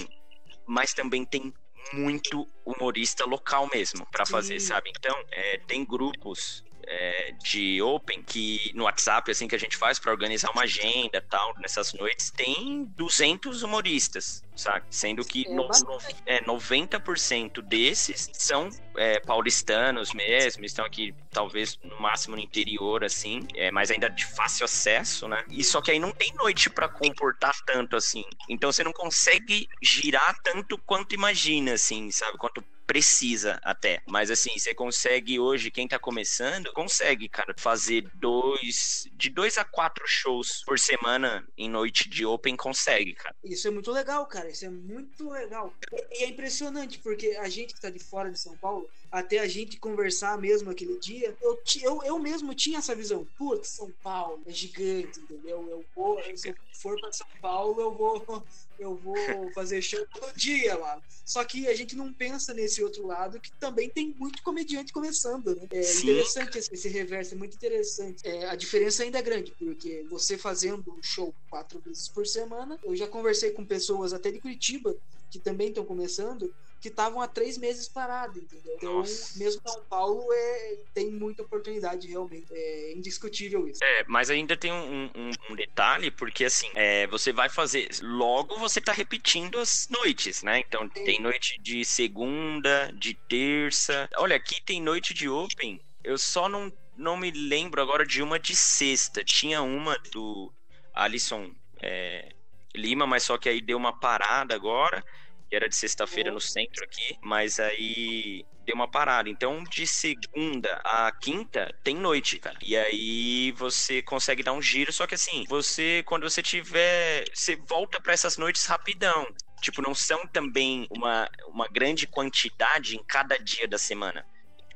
Mas 0.67 0.95
também 0.95 1.25
tem 1.25 1.53
muito 1.93 2.47
humorista 2.65 3.25
local 3.25 3.69
mesmo 3.73 4.07
para 4.07 4.25
fazer, 4.25 4.61
sabe? 4.61 4.91
Então, 4.97 5.15
é, 5.33 5.59
tem 5.67 5.85
grupos 5.85 6.65
é, 6.87 7.33
de 7.43 7.81
Open, 7.83 8.23
que 8.23 8.73
no 8.75 8.85
WhatsApp, 8.85 9.31
assim, 9.31 9.49
que 9.49 9.55
a 9.55 9.59
gente 9.59 9.77
faz 9.77 9.99
para 9.99 10.12
organizar 10.12 10.51
uma 10.51 10.62
agenda 10.62 11.21
tal, 11.29 11.55
nessas 11.59 11.93
noites, 11.93 12.31
tem 12.31 12.85
200 12.97 13.62
humoristas, 13.62 14.45
sabe? 14.57 14.85
Sendo 14.91 15.25
que 15.25 15.49
no, 15.49 15.69
no, 15.69 15.99
é, 16.27 16.41
90% 16.43 17.62
desses 17.62 18.31
são 18.33 18.69
é, 18.97 19.21
paulistanos 19.21 20.12
mesmo, 20.12 20.65
estão 20.65 20.85
aqui 20.85 21.15
talvez 21.31 21.79
no 21.83 22.01
máximo 22.01 22.37
no 22.37 22.43
interior, 22.43 23.05
assim, 23.05 23.47
é, 23.55 23.71
mas 23.71 23.91
ainda 23.91 24.09
de 24.09 24.27
fácil 24.27 24.65
acesso, 24.65 25.29
né? 25.29 25.45
E 25.51 25.65
só 25.65 25.81
que 25.81 25.91
aí 25.91 25.99
não 25.99 26.12
tem 26.12 26.33
noite 26.35 26.69
para 26.69 26.89
comportar 26.89 27.55
tanto 27.65 27.97
assim. 27.97 28.25
Então 28.49 28.73
você 28.73 28.85
não 28.85 28.93
consegue 28.93 29.69
girar 29.83 30.37
tanto 30.43 30.79
quanto 30.79 31.15
imagina, 31.15 31.75
assim, 31.75 32.11
sabe? 32.11 32.39
Quanto 32.39 32.62
precisa 32.93 33.59
até. 33.65 34.03
Mas 34.07 34.31
assim, 34.31 34.51
você 34.59 34.75
consegue 34.75 35.41
hoje, 35.41 35.71
quem 35.71 35.89
tá 35.89 35.99
começando, 35.99 36.71
consegue, 36.75 37.27
cara, 37.27 37.55
fazer 37.57 38.03
dois, 38.13 39.09
de 39.15 39.31
dois 39.31 39.57
a 39.57 39.65
quatro 39.65 40.05
shows 40.07 40.63
por 40.67 40.79
semana 40.79 41.43
em 41.57 41.71
noite 41.71 42.07
de 42.07 42.27
open, 42.27 42.55
consegue, 42.55 43.15
cara. 43.15 43.35
Isso 43.43 43.67
é 43.67 43.71
muito 43.71 43.91
legal, 43.91 44.27
cara. 44.27 44.51
Isso 44.51 44.67
é 44.67 44.69
muito 44.69 45.31
legal. 45.31 45.73
E 46.11 46.25
é 46.25 46.29
impressionante, 46.29 46.99
porque 46.99 47.29
a 47.41 47.49
gente 47.49 47.73
que 47.73 47.81
tá 47.81 47.89
de 47.89 47.99
fora 47.99 48.31
de 48.31 48.39
São 48.39 48.55
Paulo, 48.59 48.87
até 49.12 49.40
a 49.40 49.47
gente 49.47 49.78
conversar 49.78 50.38
mesmo 50.38 50.71
aquele 50.71 50.99
dia, 50.99 51.37
eu, 51.42 51.62
eu, 51.83 52.02
eu 52.02 52.19
mesmo 52.19 52.54
tinha 52.54 52.78
essa 52.78 52.95
visão. 52.95 53.28
Putz, 53.37 53.69
São 53.69 53.92
Paulo 54.02 54.42
é 54.47 54.50
gigante, 54.50 55.21
entendeu? 55.21 55.69
Eu 55.69 55.87
vou, 55.95 56.19
se 56.35 56.49
eu 56.49 56.57
for 56.81 56.99
para 56.99 57.12
São 57.12 57.26
Paulo, 57.38 57.78
eu 57.78 57.95
vou, 57.95 58.25
eu 58.78 58.97
vou 58.97 59.52
fazer 59.52 59.83
show 59.83 60.02
todo 60.14 60.35
dia 60.35 60.78
lá. 60.78 60.99
Só 61.26 61.45
que 61.45 61.69
a 61.69 61.75
gente 61.75 61.95
não 61.95 62.11
pensa 62.14 62.54
nesse 62.54 62.83
outro 62.83 63.07
lado 63.07 63.38
que 63.38 63.50
também 63.61 63.90
tem 63.90 64.14
muito 64.16 64.42
comediante 64.42 64.90
começando, 64.95 65.54
né? 65.54 65.66
É 65.71 65.83
Sim. 65.83 66.09
interessante 66.09 66.57
esse, 66.57 66.73
esse 66.73 66.88
reverso, 66.88 67.35
é 67.35 67.37
muito 67.37 67.54
interessante. 67.54 68.26
É, 68.26 68.47
a 68.47 68.57
diferença 68.57 69.02
ainda 69.02 69.19
é 69.19 69.23
grande, 69.23 69.54
porque 69.59 70.07
você 70.09 70.38
fazendo 70.38 70.90
um 70.90 71.02
show 71.02 71.35
quatro 71.50 71.83
vezes 71.85 72.09
por 72.09 72.26
semana, 72.26 72.78
eu 72.83 72.97
já 72.97 73.07
conversei 73.07 73.50
com 73.50 73.66
pessoas 73.66 74.14
até 74.14 74.31
de 74.31 74.40
Curitiba 74.40 74.97
que 75.31 75.38
também 75.38 75.69
estão 75.69 75.85
começando 75.85 76.54
que 76.83 76.89
estavam 76.89 77.21
há 77.21 77.29
três 77.29 77.57
meses 77.57 77.89
parados, 77.89 78.43
entendeu? 78.43 78.75
Então, 78.77 78.95
Nossa. 78.95 79.39
mesmo 79.39 79.62
São 79.65 79.85
Paulo 79.85 80.27
é, 80.33 80.79
tem 80.93 81.12
muita 81.12 81.43
oportunidade, 81.43 82.09
realmente. 82.09 82.49
É 82.51 82.93
indiscutível 82.93 83.69
isso. 83.69 83.83
É, 83.85 84.05
mas 84.09 84.29
ainda 84.29 84.57
tem 84.57 84.73
um, 84.73 85.05
um, 85.15 85.31
um 85.51 85.55
detalhe, 85.55 86.11
porque 86.11 86.45
assim, 86.45 86.69
é, 86.75 87.07
você 87.07 87.33
vai 87.33 87.49
fazer. 87.49 87.89
Logo 88.03 88.59
você 88.59 88.81
tá 88.81 88.93
repetindo 88.93 89.61
as 89.61 89.89
noites, 89.89 90.43
né? 90.43 90.59
Então 90.59 90.91
Sim. 90.93 91.05
tem 91.05 91.21
noite 91.21 91.57
de 91.62 91.85
segunda, 91.85 92.93
de 92.93 93.15
terça. 93.15 94.11
Olha, 94.17 94.35
aqui 94.35 94.61
tem 94.61 94.83
noite 94.83 95.15
de 95.15 95.29
open. 95.29 95.81
Eu 96.03 96.19
só 96.19 96.49
não, 96.49 96.73
não 96.97 97.17
me 97.17 97.31
lembro 97.31 97.81
agora 97.81 98.05
de 98.05 98.21
uma 98.21 98.41
de 98.41 98.57
sexta. 98.57 99.23
Tinha 99.23 99.62
uma 99.62 99.97
do 100.11 100.53
Alisson 100.93 101.53
é, 101.81 102.33
Lima, 102.75 103.07
mas 103.07 103.23
só 103.23 103.39
que 103.39 103.49
aí 103.49 103.61
deu 103.61 103.79
uma 103.79 103.93
parada 104.01 104.57
agora 104.57 105.05
que 105.53 105.57
era 105.57 105.69
de 105.69 105.77
sexta-feira 105.77 106.33
no 106.33 106.41
centro 106.41 106.83
aqui, 106.83 107.19
mas 107.21 107.61
aí 107.61 108.43
deu 108.65 108.75
uma 108.75 108.91
parada. 108.91 109.29
Então, 109.29 109.63
de 109.65 109.87
segunda 109.87 110.81
a 110.83 111.13
quinta, 111.13 111.71
tem 111.85 111.95
noite, 111.95 112.39
cara. 112.39 112.57
E 112.63 112.75
aí 112.75 113.53
você 113.53 114.01
consegue 114.01 114.43
dar 114.43 114.55
um 114.55 114.63
giro, 114.63 114.91
só 114.91 115.07
que 115.07 115.15
assim, 115.15 115.45
você, 115.47 116.03
quando 116.07 116.23
você 116.23 116.43
tiver. 116.43 117.27
Você 117.35 117.55
volta 117.69 118.01
para 118.01 118.15
essas 118.15 118.39
noites 118.39 118.65
rapidão. 118.65 119.27
Tipo, 119.61 119.83
não 119.83 119.95
são 119.95 120.27
também 120.27 120.89
uma, 120.91 121.29
uma 121.49 121.69
grande 121.69 122.07
quantidade 122.07 122.97
em 122.97 123.05
cada 123.05 123.37
dia 123.37 123.69
da 123.69 123.77
semana. 123.77 124.25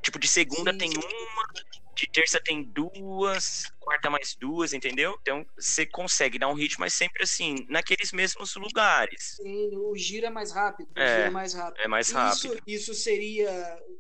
Tipo, 0.03 0.19
de 0.19 0.29
segunda 0.29 0.73
sim, 0.73 0.79
tem 0.79 0.91
uma, 0.91 1.45
de 1.97 2.07
terça 2.07 2.39
tem 2.39 2.63
duas, 2.63 3.73
quarta 3.81 4.11
mais 4.11 4.37
duas, 4.39 4.75
entendeu? 4.75 5.19
Então 5.23 5.45
você 5.59 5.87
consegue 5.87 6.39
dar 6.39 6.49
um 6.49 6.55
ritmo, 6.55 6.81
mas 6.81 6.93
sempre 6.93 7.23
assim, 7.23 7.67
naqueles 7.69 8.13
mesmos 8.13 8.55
lugares. 8.57 9.37
Sim, 9.41 9.71
o 9.75 9.97
giro 9.97 10.27
é 10.27 10.31
mais 10.31 10.53
rápido. 10.53 10.91
É, 10.95 11.23
é 11.23 11.31
mais 11.31 11.55
rápido. 11.55 11.81
É 11.83 11.89
mais 11.89 12.11
rápido. 12.11 12.55
Isso, 12.67 12.93
isso 12.93 12.95
seria 12.95 13.51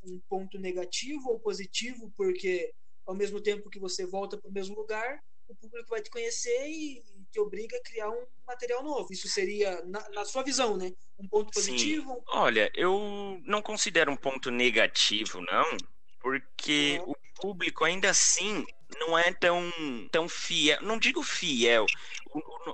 um 0.04 0.20
ponto 0.28 0.58
negativo 0.58 1.30
ou 1.30 1.40
positivo, 1.40 2.12
porque 2.14 2.72
ao 3.06 3.14
mesmo 3.14 3.40
tempo 3.40 3.70
que 3.70 3.80
você 3.80 4.04
volta 4.04 4.36
para 4.36 4.50
o 4.50 4.52
mesmo 4.52 4.76
lugar, 4.76 5.18
o 5.48 5.54
público 5.54 5.88
vai 5.88 6.02
te 6.02 6.10
conhecer 6.10 6.68
e 6.68 7.02
te 7.30 7.40
obriga 7.40 7.76
a 7.76 7.82
criar 7.82 8.10
um 8.10 8.26
material 8.46 8.82
novo. 8.82 9.12
Isso 9.12 9.28
seria, 9.28 9.82
na, 9.84 10.06
na 10.10 10.24
sua 10.24 10.42
visão, 10.42 10.76
né? 10.76 10.92
Um 11.18 11.28
ponto 11.28 11.52
positivo? 11.52 12.12
Sim. 12.12 12.22
Olha, 12.28 12.70
eu 12.74 13.40
não 13.44 13.62
considero 13.62 14.10
um 14.10 14.16
ponto 14.16 14.50
negativo, 14.50 15.40
não, 15.40 15.76
porque 16.26 17.00
uhum. 17.04 17.12
o 17.12 17.40
público 17.40 17.84
ainda 17.84 18.10
assim 18.10 18.66
não 18.98 19.16
é 19.16 19.32
tão, 19.32 19.70
tão 20.10 20.28
fiel. 20.28 20.82
Não 20.82 20.98
digo 20.98 21.22
fiel, 21.22 21.86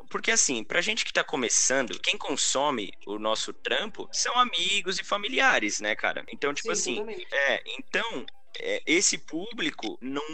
porque 0.08 0.30
assim, 0.30 0.64
pra 0.64 0.80
gente 0.80 1.04
que 1.04 1.12
tá 1.12 1.22
começando, 1.22 2.00
quem 2.00 2.16
consome 2.16 2.94
o 3.06 3.18
nosso 3.18 3.52
trampo 3.52 4.08
são 4.10 4.38
amigos 4.38 4.98
e 4.98 5.04
familiares, 5.04 5.80
né, 5.80 5.94
cara? 5.94 6.24
Então, 6.32 6.54
tipo 6.54 6.74
Sim, 6.74 7.02
assim, 7.02 7.26
é, 7.30 7.62
então, 7.78 8.24
é, 8.58 8.82
esse 8.86 9.18
público 9.18 9.98
não 10.00 10.24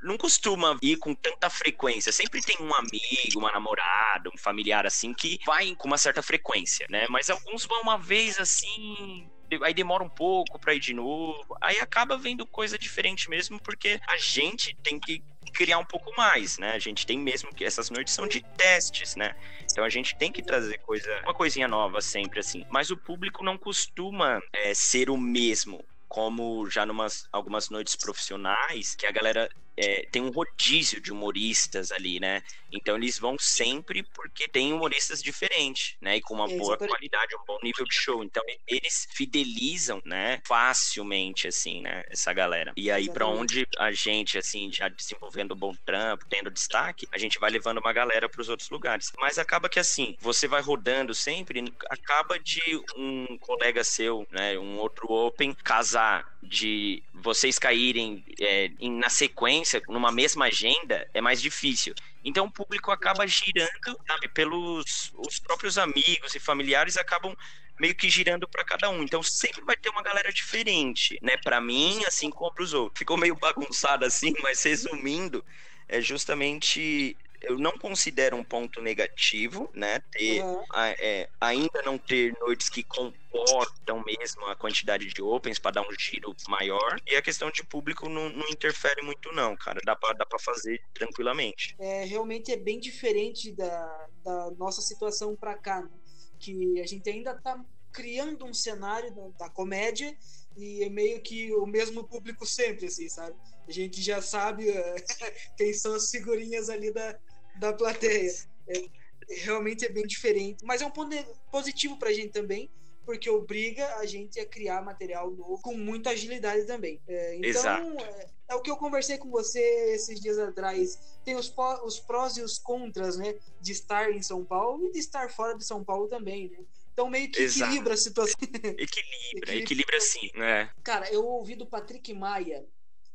não 0.00 0.16
costuma 0.18 0.76
ir 0.82 0.96
com 0.96 1.14
tanta 1.14 1.48
frequência. 1.48 2.12
Sempre 2.12 2.40
tem 2.40 2.56
um 2.60 2.74
amigo, 2.74 3.38
uma 3.38 3.52
namorada, 3.52 4.30
um 4.32 4.38
familiar 4.38 4.84
assim 4.84 5.14
que 5.14 5.38
vai 5.46 5.74
com 5.76 5.86
uma 5.86 5.98
certa 5.98 6.22
frequência, 6.22 6.86
né? 6.90 7.06
Mas 7.08 7.30
alguns 7.30 7.64
vão 7.64 7.82
uma 7.82 7.96
vez 7.96 8.38
assim, 8.40 9.28
aí 9.62 9.74
demora 9.74 10.02
um 10.02 10.08
pouco 10.08 10.58
para 10.58 10.74
ir 10.74 10.80
de 10.80 10.94
novo. 10.94 11.56
Aí 11.60 11.78
acaba 11.78 12.16
vendo 12.16 12.46
coisa 12.46 12.78
diferente 12.78 13.28
mesmo, 13.28 13.60
porque 13.60 14.00
a 14.08 14.16
gente 14.16 14.76
tem 14.82 14.98
que 14.98 15.22
criar 15.52 15.78
um 15.78 15.84
pouco 15.84 16.14
mais, 16.16 16.58
né? 16.58 16.72
A 16.72 16.78
gente 16.78 17.06
tem 17.06 17.18
mesmo 17.18 17.54
que 17.54 17.64
essas 17.64 17.90
noites 17.90 18.14
são 18.14 18.26
de 18.26 18.40
testes, 18.56 19.16
né? 19.16 19.34
Então 19.70 19.84
a 19.84 19.88
gente 19.88 20.16
tem 20.16 20.32
que 20.32 20.42
trazer 20.42 20.78
coisa, 20.78 21.10
uma 21.24 21.34
coisinha 21.34 21.68
nova 21.68 22.00
sempre 22.00 22.40
assim. 22.40 22.64
Mas 22.70 22.90
o 22.90 22.96
público 22.96 23.44
não 23.44 23.58
costuma 23.58 24.40
é, 24.52 24.74
ser 24.74 25.10
o 25.10 25.16
mesmo 25.16 25.84
como 26.12 26.68
já 26.68 26.84
numas 26.84 27.26
algumas 27.32 27.70
noites 27.70 27.96
profissionais, 27.96 28.94
que 28.94 29.06
a 29.06 29.10
galera 29.10 29.48
é, 29.76 30.06
tem 30.10 30.22
um 30.22 30.30
rodízio 30.30 31.00
de 31.00 31.12
humoristas 31.12 31.90
ali, 31.92 32.20
né? 32.20 32.42
Então 32.72 32.96
eles 32.96 33.18
vão 33.18 33.36
sempre 33.38 34.02
porque 34.02 34.48
tem 34.48 34.72
humoristas 34.72 35.22
diferentes, 35.22 35.96
né? 36.00 36.16
E 36.16 36.20
com 36.20 36.34
uma 36.34 36.48
boa 36.48 36.76
qualidade, 36.76 37.34
um 37.36 37.44
bom 37.46 37.58
nível 37.62 37.84
de 37.84 37.94
show. 37.94 38.22
Então 38.24 38.42
eles 38.66 39.06
fidelizam, 39.12 40.00
né? 40.04 40.40
Facilmente, 40.46 41.48
assim, 41.48 41.82
né? 41.82 42.04
Essa 42.08 42.32
galera. 42.32 42.72
E 42.76 42.90
aí, 42.90 43.10
para 43.10 43.26
onde 43.26 43.66
a 43.78 43.92
gente, 43.92 44.38
assim, 44.38 44.72
já 44.72 44.88
desenvolvendo 44.88 45.52
um 45.54 45.58
bom 45.58 45.74
trampo, 45.84 46.26
tendo 46.28 46.50
destaque, 46.50 47.06
a 47.12 47.18
gente 47.18 47.38
vai 47.38 47.50
levando 47.50 47.78
uma 47.78 47.92
galera 47.92 48.28
para 48.28 48.40
os 48.40 48.48
outros 48.48 48.70
lugares. 48.70 49.12
Mas 49.18 49.38
acaba 49.38 49.68
que, 49.68 49.78
assim, 49.78 50.16
você 50.20 50.48
vai 50.48 50.62
rodando 50.62 51.14
sempre, 51.14 51.72
acaba 51.90 52.38
de 52.38 52.60
um 52.96 53.36
colega 53.38 53.84
seu, 53.84 54.26
né? 54.30 54.58
Um 54.58 54.78
outro 54.78 55.10
Open 55.10 55.54
casar 55.62 56.32
de 56.42 57.02
vocês 57.14 57.58
caírem 57.58 58.24
é, 58.40 58.70
na 58.80 59.08
sequência, 59.08 59.61
numa 59.88 60.12
mesma 60.12 60.46
agenda, 60.46 61.08
é 61.12 61.20
mais 61.20 61.40
difícil. 61.40 61.94
Então 62.24 62.46
o 62.46 62.50
público 62.50 62.90
acaba 62.90 63.26
girando, 63.26 63.70
sabe, 64.06 64.28
pelos 64.28 65.12
os 65.16 65.38
próprios 65.38 65.78
amigos 65.78 66.34
e 66.34 66.40
familiares 66.40 66.96
acabam 66.96 67.36
meio 67.78 67.94
que 67.94 68.08
girando 68.08 68.46
para 68.48 68.64
cada 68.64 68.90
um. 68.90 69.02
Então 69.02 69.22
sempre 69.22 69.62
vai 69.62 69.76
ter 69.76 69.88
uma 69.88 70.02
galera 70.02 70.32
diferente, 70.32 71.18
né? 71.22 71.36
Para 71.36 71.60
mim, 71.60 72.04
assim 72.06 72.30
como 72.30 72.52
para 72.52 72.64
os 72.64 72.72
outros. 72.72 72.98
Ficou 72.98 73.16
meio 73.16 73.34
bagunçado 73.34 74.04
assim, 74.04 74.34
mas 74.42 74.62
resumindo, 74.62 75.44
é 75.88 76.00
justamente 76.00 77.16
eu 77.42 77.58
não 77.58 77.72
considero 77.72 78.36
um 78.36 78.44
ponto 78.44 78.80
negativo, 78.80 79.70
né? 79.74 80.00
Ter, 80.10 80.42
uhum. 80.42 80.62
é, 80.98 81.28
ainda 81.40 81.82
não 81.82 81.98
ter 81.98 82.36
noites 82.40 82.68
que 82.68 82.82
comportam 82.82 84.02
mesmo 84.04 84.46
a 84.46 84.56
quantidade 84.56 85.08
de 85.08 85.22
opens 85.22 85.58
para 85.58 85.72
dar 85.72 85.82
um 85.82 85.92
giro 85.98 86.34
maior. 86.48 87.00
E 87.06 87.16
a 87.16 87.22
questão 87.22 87.50
de 87.50 87.64
público 87.64 88.08
não, 88.08 88.28
não 88.30 88.48
interfere 88.48 89.02
muito, 89.02 89.32
não, 89.32 89.56
cara. 89.56 89.80
Dá 89.84 89.96
para 89.96 90.14
dá 90.14 90.26
pra 90.26 90.38
fazer 90.38 90.80
tranquilamente. 90.94 91.74
É, 91.78 92.04
realmente 92.04 92.52
é 92.52 92.56
bem 92.56 92.78
diferente 92.78 93.52
da, 93.52 94.06
da 94.24 94.50
nossa 94.52 94.80
situação 94.80 95.34
para 95.36 95.54
cá, 95.54 95.82
né? 95.82 95.90
Que 96.38 96.80
a 96.80 96.86
gente 96.86 97.08
ainda 97.08 97.34
tá 97.34 97.62
criando 97.92 98.44
um 98.46 98.54
cenário 98.54 99.14
da, 99.14 99.28
da 99.46 99.50
comédia 99.50 100.16
e 100.56 100.82
é 100.82 100.88
meio 100.88 101.20
que 101.20 101.52
o 101.54 101.66
mesmo 101.66 102.04
público 102.04 102.46
sempre, 102.46 102.86
assim, 102.86 103.08
sabe? 103.08 103.36
A 103.68 103.70
gente 103.70 104.02
já 104.02 104.20
sabe 104.20 104.70
uh, 104.70 104.74
quem 105.56 105.72
são 105.72 105.94
as 105.94 106.10
figurinhas 106.10 106.68
ali 106.68 106.92
da, 106.92 107.18
da 107.56 107.72
plateia. 107.72 108.32
É, 108.68 108.84
realmente 109.28 109.84
é 109.84 109.88
bem 109.88 110.06
diferente, 110.06 110.64
mas 110.64 110.82
é 110.82 110.86
um 110.86 110.90
ponto 110.90 111.16
positivo 111.50 111.96
para 111.96 112.10
a 112.10 112.12
gente 112.12 112.30
também, 112.30 112.70
porque 113.04 113.28
obriga 113.28 113.96
a 113.96 114.06
gente 114.06 114.38
a 114.38 114.46
criar 114.46 114.82
material 114.82 115.30
novo 115.30 115.60
com 115.60 115.74
muita 115.74 116.10
agilidade 116.10 116.66
também. 116.66 117.00
É, 117.08 117.36
então, 117.36 118.00
é, 118.00 118.26
é, 118.48 118.54
o 118.54 118.60
que 118.60 118.70
eu 118.70 118.76
conversei 118.76 119.18
com 119.18 119.30
você 119.30 119.60
esses 119.94 120.20
dias 120.20 120.38
atrás. 120.38 120.98
Tem 121.24 121.34
os, 121.34 121.52
os 121.84 121.98
prós 122.00 122.36
e 122.36 122.42
os 122.42 122.58
contras, 122.58 123.16
né? 123.16 123.34
De 123.60 123.72
estar 123.72 124.10
em 124.10 124.22
São 124.22 124.44
Paulo 124.44 124.88
e 124.88 124.92
de 124.92 124.98
estar 124.98 125.30
fora 125.30 125.56
de 125.56 125.64
São 125.64 125.82
Paulo 125.82 126.08
também, 126.08 126.48
né? 126.48 126.58
Então 126.92 127.08
meio 127.08 127.30
que 127.30 127.40
Exato. 127.40 127.70
equilibra 127.70 127.94
a 127.94 127.96
situação. 127.96 128.36
Equilibra, 128.42 128.76
equilibra, 128.78 129.56
equilibra 129.56 130.00
sim, 130.00 130.30
né? 130.34 130.70
Cara, 130.82 131.10
eu 131.10 131.24
ouvi 131.24 131.56
do 131.56 131.66
Patrick 131.66 132.12
Maia. 132.12 132.64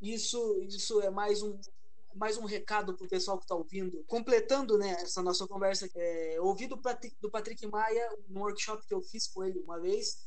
Isso, 0.02 0.62
isso 0.64 1.02
é 1.02 1.10
mais 1.10 1.42
um, 1.42 1.58
mais 2.18 2.38
um 2.38 2.46
recado 2.46 2.94
pro 2.96 3.08
pessoal 3.08 3.38
que 3.38 3.46
está 3.46 3.56
ouvindo. 3.56 4.04
Completando 4.06 4.78
né, 4.78 4.98
essa 5.02 5.22
nossa 5.22 5.48
conversa, 5.48 5.90
é, 5.96 6.38
ouvi 6.40 6.68
do, 6.68 6.80
do 7.22 7.32
Patrick 7.32 7.66
Maia, 7.68 8.10
no 8.28 8.42
workshop 8.42 8.86
que 8.86 8.94
eu 8.94 9.02
fiz 9.02 9.28
com 9.28 9.44
ele 9.44 9.60
uma 9.60 9.80
vez, 9.80 10.18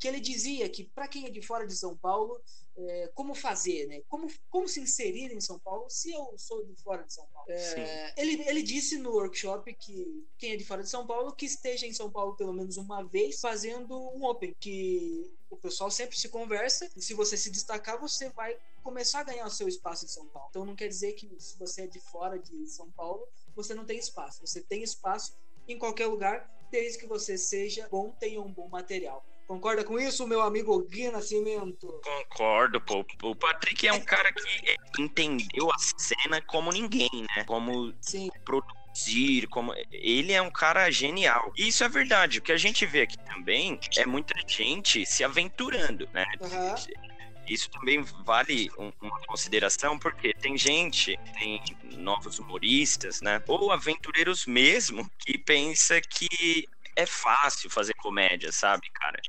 que 0.00 0.08
ele 0.08 0.18
dizia 0.18 0.66
que 0.68 0.84
para 0.84 1.06
quem 1.06 1.26
é 1.26 1.30
de 1.30 1.42
fora 1.42 1.66
de 1.66 1.76
São 1.76 1.94
Paulo, 1.94 2.40
é, 2.74 3.10
como 3.14 3.34
fazer, 3.34 3.86
né? 3.86 4.00
Como, 4.08 4.26
como 4.48 4.66
se 4.66 4.80
inserir 4.80 5.30
em 5.30 5.40
São 5.40 5.58
Paulo 5.58 5.90
se 5.90 6.10
eu 6.10 6.34
sou 6.38 6.64
de 6.64 6.74
fora 6.76 7.02
de 7.02 7.12
São 7.12 7.26
Paulo? 7.26 7.50
É, 7.50 8.14
ele, 8.16 8.42
ele 8.48 8.62
disse 8.62 8.96
no 8.96 9.10
workshop 9.10 9.74
que 9.74 10.26
quem 10.38 10.52
é 10.52 10.56
de 10.56 10.64
fora 10.64 10.82
de 10.82 10.88
São 10.88 11.06
Paulo 11.06 11.34
que 11.34 11.44
esteja 11.44 11.86
em 11.86 11.92
São 11.92 12.10
Paulo 12.10 12.34
pelo 12.34 12.54
menos 12.54 12.78
uma 12.78 13.02
vez 13.02 13.40
fazendo 13.40 13.94
um 14.16 14.24
Open, 14.24 14.56
que 14.58 15.30
o 15.50 15.56
pessoal 15.56 15.90
sempre 15.90 16.16
se 16.16 16.30
conversa 16.30 16.90
e 16.96 17.02
se 17.02 17.12
você 17.12 17.36
se 17.36 17.50
destacar, 17.50 18.00
você 18.00 18.30
vai 18.30 18.56
começar 18.82 19.20
a 19.20 19.24
ganhar 19.24 19.46
o 19.46 19.50
seu 19.50 19.68
espaço 19.68 20.04
em 20.04 20.08
São 20.08 20.26
Paulo. 20.26 20.48
Então 20.50 20.64
não 20.64 20.74
quer 20.74 20.88
dizer 20.88 21.12
que 21.12 21.28
se 21.38 21.58
você 21.58 21.82
é 21.82 21.86
de 21.86 22.00
fora 22.00 22.38
de 22.38 22.66
São 22.66 22.90
Paulo, 22.92 23.26
você 23.54 23.74
não 23.74 23.84
tem 23.84 23.98
espaço. 23.98 24.40
Você 24.40 24.60
tem 24.62 24.82
espaço 24.82 25.36
em 25.68 25.78
qualquer 25.78 26.06
lugar, 26.06 26.50
desde 26.70 26.98
que 26.98 27.06
você 27.06 27.36
seja 27.36 27.88
bom, 27.90 28.10
tenha 28.18 28.40
um 28.40 28.52
bom 28.52 28.68
material. 28.68 29.24
Concorda 29.46 29.82
com 29.82 29.98
isso, 29.98 30.28
meu 30.28 30.42
amigo 30.42 30.80
Gui 30.86 31.10
Nascimento? 31.10 32.00
Concordo, 32.04 32.80
pô. 32.80 33.04
O 33.24 33.34
Patrick 33.34 33.86
é 33.86 33.92
um 33.92 34.00
cara 34.00 34.32
que 34.32 35.02
entendeu 35.02 35.68
a 35.72 35.78
cena 35.98 36.40
como 36.42 36.70
ninguém, 36.70 37.26
né? 37.36 37.44
Como 37.44 37.92
Sim. 38.00 38.30
produzir, 38.44 39.48
como 39.48 39.74
ele 39.90 40.32
é 40.32 40.40
um 40.40 40.52
cara 40.52 40.88
genial. 40.92 41.52
E 41.56 41.66
isso 41.66 41.82
é 41.82 41.88
verdade. 41.88 42.38
O 42.38 42.42
que 42.42 42.52
a 42.52 42.56
gente 42.56 42.86
vê 42.86 43.02
aqui 43.02 43.18
também 43.24 43.80
é 43.96 44.06
muita 44.06 44.34
gente 44.46 45.04
se 45.04 45.24
aventurando, 45.24 46.08
né? 46.12 46.24
Uhum 46.40 47.10
isso 47.52 47.68
também 47.70 48.02
vale 48.24 48.70
uma 48.76 49.20
consideração, 49.26 49.98
porque 49.98 50.32
tem 50.32 50.56
gente, 50.56 51.18
tem 51.38 51.60
novos 51.96 52.38
humoristas, 52.38 53.20
né? 53.20 53.42
Ou 53.48 53.72
aventureiros 53.72 54.46
mesmo, 54.46 55.10
que 55.18 55.36
pensa 55.36 56.00
que 56.00 56.68
é 56.94 57.04
fácil 57.06 57.68
fazer 57.68 57.94
comédia, 57.94 58.52
sabe, 58.52 58.88
cara? 58.92 59.20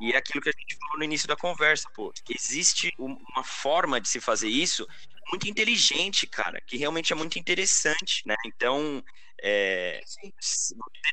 E 0.00 0.12
é 0.12 0.16
aquilo 0.16 0.42
que 0.42 0.48
a 0.48 0.52
gente 0.52 0.76
falou 0.76 0.98
no 0.98 1.04
início 1.04 1.28
da 1.28 1.36
conversa, 1.36 1.88
pô. 1.94 2.12
Existe 2.28 2.92
uma 2.98 3.44
forma 3.44 4.00
de 4.00 4.08
se 4.08 4.20
fazer 4.20 4.48
isso 4.48 4.86
muito 5.30 5.48
inteligente, 5.48 6.26
cara, 6.26 6.60
que 6.66 6.76
realmente 6.76 7.12
é 7.12 7.16
muito 7.16 7.38
interessante, 7.38 8.22
né? 8.26 8.34
Então, 8.44 9.02
é, 9.42 10.00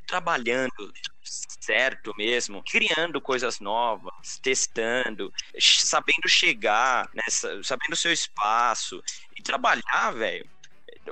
trabalhando 0.08 0.94
certo 1.24 2.14
mesmo, 2.16 2.64
criando 2.64 3.20
coisas 3.20 3.60
novas, 3.60 4.40
testando, 4.42 5.32
sabendo 5.60 6.28
chegar, 6.28 7.10
né, 7.14 7.24
sabendo 7.64 7.94
o 7.94 7.98
seu 7.98 8.14
espaço 8.14 9.02
e 9.36 9.42
trabalhar, 9.42 10.12
velho 10.12 10.50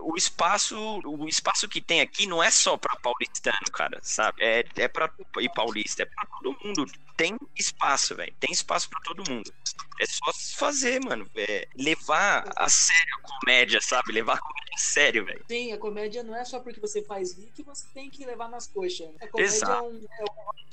o 0.02 0.16
espaço, 0.16 0.78
o 1.06 1.28
espaço 1.28 1.68
que 1.68 1.82
tem 1.82 2.02
aqui 2.02 2.26
não 2.26 2.44
é 2.44 2.52
só 2.52 2.78
para 2.78 2.96
paulistano, 2.98 3.72
cara, 3.72 4.00
sabe? 4.02 4.44
É, 4.44 4.66
é 4.76 4.88
para 4.88 5.12
e 5.40 5.50
paulista, 5.50 6.04
é 6.04 6.06
para 6.06 6.26
todo 6.26 6.58
mundo. 6.64 6.86
Tem 7.16 7.38
espaço, 7.56 8.16
velho. 8.16 8.34
Tem 8.40 8.52
espaço 8.52 8.90
para 8.90 9.00
todo 9.02 9.30
mundo. 9.30 9.52
É 10.00 10.06
só 10.06 10.32
fazer, 10.58 11.00
mano. 11.00 11.30
É 11.36 11.68
levar 11.76 12.52
a 12.56 12.70
sério 12.70 13.16
a 13.18 13.40
comédia, 13.40 13.82
sabe? 13.82 14.12
Levar 14.12 14.36
a 14.36 14.40
comédia 14.40 14.74
a 14.74 14.78
sério, 14.78 15.26
velho. 15.26 15.46
Sim, 15.48 15.74
a 15.74 15.78
comédia 15.78 16.24
não 16.24 16.36
é 16.36 16.46
só 16.46 16.60
porque 16.60 16.80
você 16.80 17.02
faz 17.02 17.34
rir 17.34 17.52
que 17.56 17.64
você 17.64 17.88
tem 17.94 18.10
que 18.10 18.26
levar 18.26 18.48
nas 18.48 18.68
coxas. 18.68 19.10
A 19.20 19.28
comédia 19.28 19.56
Exato. 19.56 19.74
é 19.74 19.82
um, 19.82 20.06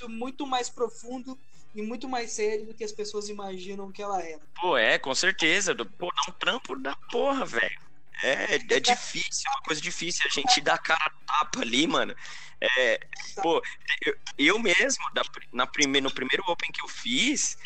é 0.02 0.04
um 0.06 0.08
muito 0.08 0.46
mais 0.46 0.68
profundo 0.68 1.38
e 1.74 1.82
muito 1.82 2.08
mais 2.08 2.30
sério 2.32 2.66
do 2.66 2.74
que 2.74 2.84
as 2.84 2.92
pessoas 2.92 3.28
imaginam 3.28 3.90
que 3.90 4.02
ela 4.02 4.22
é. 4.22 4.38
Pô, 4.60 4.76
é, 4.76 4.98
com 4.98 5.14
certeza. 5.14 5.74
Pô, 5.74 6.08
dá 6.14 6.22
um 6.30 6.32
trampo 6.38 6.76
da 6.76 6.94
porra, 7.10 7.44
velho. 7.44 7.84
É, 8.22 8.54
é 8.54 8.80
difícil, 8.80 9.42
é 9.46 9.50
uma 9.50 9.62
coisa 9.62 9.80
difícil. 9.80 10.22
A 10.26 10.34
gente 10.34 10.60
dá 10.60 10.78
cara 10.78 11.12
tapa 11.26 11.60
ali, 11.60 11.86
mano. 11.86 12.14
É, 12.60 13.00
pô, 13.42 13.62
eu, 14.04 14.16
eu 14.38 14.58
mesmo, 14.58 15.04
da, 15.12 15.22
na 15.52 15.66
prime, 15.66 16.00
no 16.00 16.10
primeiro 16.10 16.44
Open 16.46 16.70
que 16.72 16.82
eu 16.82 16.88
fiz, 16.88 17.58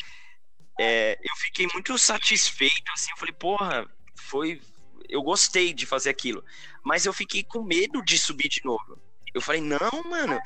é, 0.79 1.17
eu 1.21 1.35
fiquei 1.37 1.67
muito 1.73 1.97
satisfeito, 1.97 2.91
assim, 2.93 3.11
eu 3.11 3.17
falei, 3.17 3.33
porra, 3.33 3.89
foi. 4.15 4.61
Eu 5.07 5.21
gostei 5.21 5.73
de 5.73 5.85
fazer 5.85 6.09
aquilo. 6.09 6.43
Mas 6.83 7.05
eu 7.05 7.13
fiquei 7.13 7.43
com 7.43 7.63
medo 7.63 8.01
de 8.03 8.17
subir 8.17 8.47
de 8.47 8.61
novo. 8.63 9.01
Eu 9.33 9.41
falei, 9.41 9.61
não, 9.61 10.03
mano, 10.09 10.39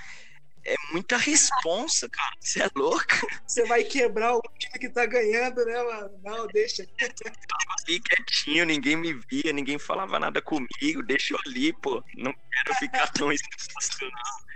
é 0.66 0.76
muita 0.92 1.18
responsa, 1.18 2.10
cara. 2.10 2.36
Você 2.40 2.64
é 2.64 2.70
louca. 2.76 3.16
Você 3.46 3.66
vai 3.66 3.84
quebrar 3.84 4.36
o 4.36 4.42
time 4.58 4.80
que 4.80 4.90
tá 4.90 5.06
ganhando, 5.06 5.66
né, 5.66 5.84
mano? 5.84 6.20
Não, 6.24 6.48
deixa. 6.48 6.86
Tava 6.86 7.76
ali 7.88 8.00
quietinho, 8.00 8.66
ninguém 8.66 8.96
me 8.96 9.14
via, 9.14 9.52
ninguém 9.52 9.78
falava 9.78 10.20
nada 10.20 10.42
comigo. 10.42 11.04
Deixa 11.06 11.34
eu 11.34 11.40
ali, 11.46 11.74
pô. 11.74 12.04
Não 12.16 12.34
quero 12.34 12.80
ficar 12.80 13.08
tão 13.12 13.28
não. 13.28 13.34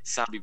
Sabe, 0.04 0.42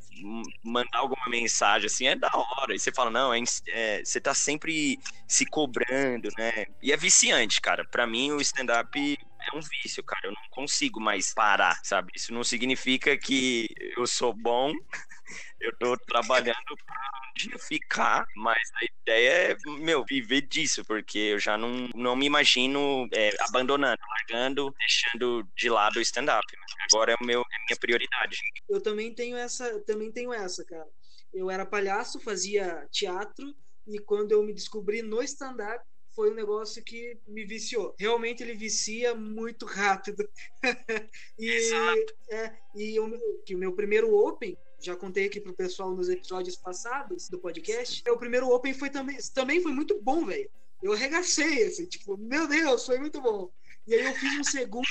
mandar 0.62 0.98
alguma 0.98 1.26
mensagem 1.28 1.86
assim 1.86 2.06
é 2.06 2.14
da 2.14 2.30
hora. 2.34 2.74
E 2.74 2.78
você 2.78 2.92
fala, 2.92 3.10
não, 3.10 3.32
é, 3.32 3.42
é, 3.68 4.04
você 4.04 4.20
tá 4.20 4.34
sempre 4.34 4.98
se 5.26 5.46
cobrando, 5.46 6.28
né? 6.36 6.66
E 6.82 6.92
é 6.92 6.96
viciante, 6.96 7.62
cara. 7.62 7.82
Pra 7.82 8.06
mim, 8.06 8.32
o 8.32 8.40
stand-up 8.42 9.18
um 9.54 9.60
vício, 9.60 10.02
cara. 10.02 10.26
Eu 10.26 10.32
não 10.32 10.48
consigo 10.50 11.00
mais 11.00 11.32
parar, 11.32 11.80
sabe? 11.82 12.12
Isso 12.14 12.32
não 12.32 12.44
significa 12.44 13.16
que 13.16 13.68
eu 13.96 14.06
sou 14.06 14.32
bom 14.32 14.72
eu 15.60 15.76
tô 15.78 15.96
trabalhando 16.06 16.76
pra 16.84 16.96
um 16.96 17.32
dia 17.36 17.58
ficar, 17.58 18.26
mas 18.36 18.58
a 18.74 18.84
ideia 18.84 19.52
é, 19.52 19.56
meu, 19.78 20.04
viver 20.04 20.42
disso, 20.42 20.84
porque 20.84 21.18
eu 21.18 21.38
já 21.38 21.56
não, 21.56 21.88
não 21.94 22.14
me 22.14 22.26
imagino 22.26 23.08
é, 23.12 23.30
abandonando, 23.40 24.00
largando, 24.08 24.74
deixando 24.78 25.48
de 25.56 25.70
lado 25.70 25.96
o 25.96 26.02
stand-up. 26.02 26.44
Agora 26.92 27.12
é, 27.12 27.16
o 27.20 27.24
meu, 27.24 27.40
é 27.40 27.56
a 27.56 27.64
minha 27.68 27.78
prioridade. 27.80 28.38
Eu 28.68 28.80
também 28.80 29.14
tenho 29.14 29.36
essa, 29.36 29.80
também 29.80 30.12
tenho 30.12 30.32
essa, 30.32 30.64
cara. 30.64 30.88
Eu 31.32 31.50
era 31.50 31.66
palhaço, 31.66 32.20
fazia 32.20 32.86
teatro, 32.92 33.54
e 33.86 33.98
quando 33.98 34.32
eu 34.32 34.42
me 34.42 34.52
descobri 34.52 35.02
no 35.02 35.22
stand-up, 35.22 35.84
foi 36.14 36.30
um 36.30 36.34
negócio 36.34 36.82
que 36.82 37.18
me 37.26 37.44
viciou. 37.44 37.94
Realmente 37.98 38.42
ele 38.42 38.54
vicia 38.54 39.14
muito 39.14 39.66
rápido. 39.66 40.28
e 41.38 41.50
Exato. 41.50 42.14
é, 42.30 42.56
e 42.74 43.00
o, 43.00 43.42
que 43.44 43.54
o 43.54 43.58
meu 43.58 43.72
primeiro 43.72 44.14
Open 44.14 44.56
já 44.80 44.94
contei 44.94 45.26
aqui 45.26 45.40
pro 45.40 45.54
pessoal 45.54 45.94
nos 45.94 46.08
episódios 46.08 46.56
passados 46.56 47.28
do 47.28 47.38
podcast. 47.38 48.02
O 48.08 48.18
primeiro 48.18 48.48
Open 48.48 48.74
foi 48.74 48.90
também, 48.90 49.18
também 49.34 49.60
foi 49.60 49.72
muito 49.72 50.00
bom, 50.00 50.24
velho. 50.24 50.50
Eu 50.82 50.92
arregacei, 50.92 51.64
assim, 51.64 51.86
tipo, 51.86 52.16
meu 52.16 52.46
Deus, 52.46 52.84
foi 52.84 52.98
muito 52.98 53.20
bom. 53.20 53.50
E 53.86 53.94
aí 53.94 54.04
eu 54.04 54.14
fiz 54.14 54.38
um 54.38 54.44
segundo, 54.44 54.86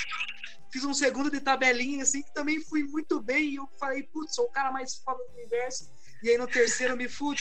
fiz 0.71 0.83
um 0.83 0.93
segundo 0.93 1.29
de 1.29 1.39
tabelinha, 1.39 2.03
assim, 2.03 2.21
que 2.21 2.33
também 2.33 2.59
fui 2.59 2.83
muito 2.83 3.21
bem. 3.21 3.51
E 3.51 3.55
eu 3.55 3.67
falei, 3.79 4.03
putz, 4.03 4.36
sou 4.36 4.45
o 4.45 4.51
cara 4.51 4.71
mais 4.71 4.95
foda 4.95 5.23
do 5.23 5.33
universo. 5.33 5.89
E 6.23 6.29
aí 6.29 6.38
no 6.38 6.47
terceiro 6.47 6.93
eu 6.93 6.97
me 6.97 7.07
fui 7.07 7.36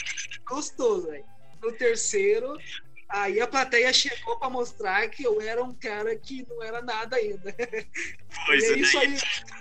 gostoso, 0.47 1.07
velho. 1.07 1.25
No 1.61 1.71
terceiro, 1.71 2.57
Aí 3.13 3.39
a 3.39 3.45
plateia 3.45 3.93
chegou 3.93 4.37
para 4.39 4.49
mostrar 4.49 5.07
que 5.07 5.21
eu 5.21 5.39
era 5.39 5.63
um 5.63 5.71
cara 5.71 6.15
que 6.15 6.43
não 6.49 6.63
era 6.63 6.81
nada 6.81 7.15
ainda. 7.15 7.55
Pois 8.47 8.63
é 8.63 8.79
isso 8.79 8.97
aí. 8.97 9.15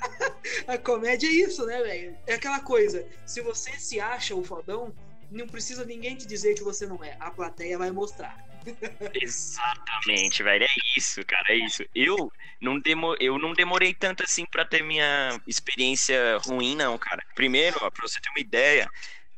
a 0.67 0.79
comédia 0.79 1.29
é 1.29 1.33
isso, 1.33 1.67
né, 1.67 1.83
velho? 1.83 2.17
É 2.27 2.33
aquela 2.33 2.61
coisa. 2.61 3.07
Se 3.27 3.43
você 3.43 3.73
se 3.73 4.01
acha 4.01 4.35
o 4.35 4.43
fodão, 4.43 4.91
não 5.31 5.47
precisa 5.47 5.85
ninguém 5.85 6.17
te 6.17 6.27
dizer 6.27 6.55
que 6.55 6.65
você 6.65 6.87
não 6.87 7.05
é. 7.05 7.15
A 7.21 7.31
plateia 7.31 7.77
vai 7.77 7.91
mostrar. 7.91 8.43
Exatamente, 9.21 10.43
velho. 10.43 10.65
É 10.65 10.75
isso, 10.97 11.23
cara. 11.27 11.45
É 11.51 11.57
isso. 11.57 11.85
Eu 11.95 12.33
não, 12.59 12.81
demo, 12.81 13.15
eu 13.21 13.39
não 13.39 13.53
demorei 13.53 13.93
tanto 13.93 14.23
assim 14.23 14.47
para 14.47 14.65
ter 14.65 14.83
minha 14.83 15.39
experiência 15.47 16.39
ruim, 16.39 16.75
não, 16.75 16.97
cara. 16.97 17.23
Primeiro, 17.35 17.77
ó, 17.83 17.91
pra 17.91 18.09
você 18.09 18.19
ter 18.19 18.31
uma 18.31 18.41
ideia, 18.41 18.91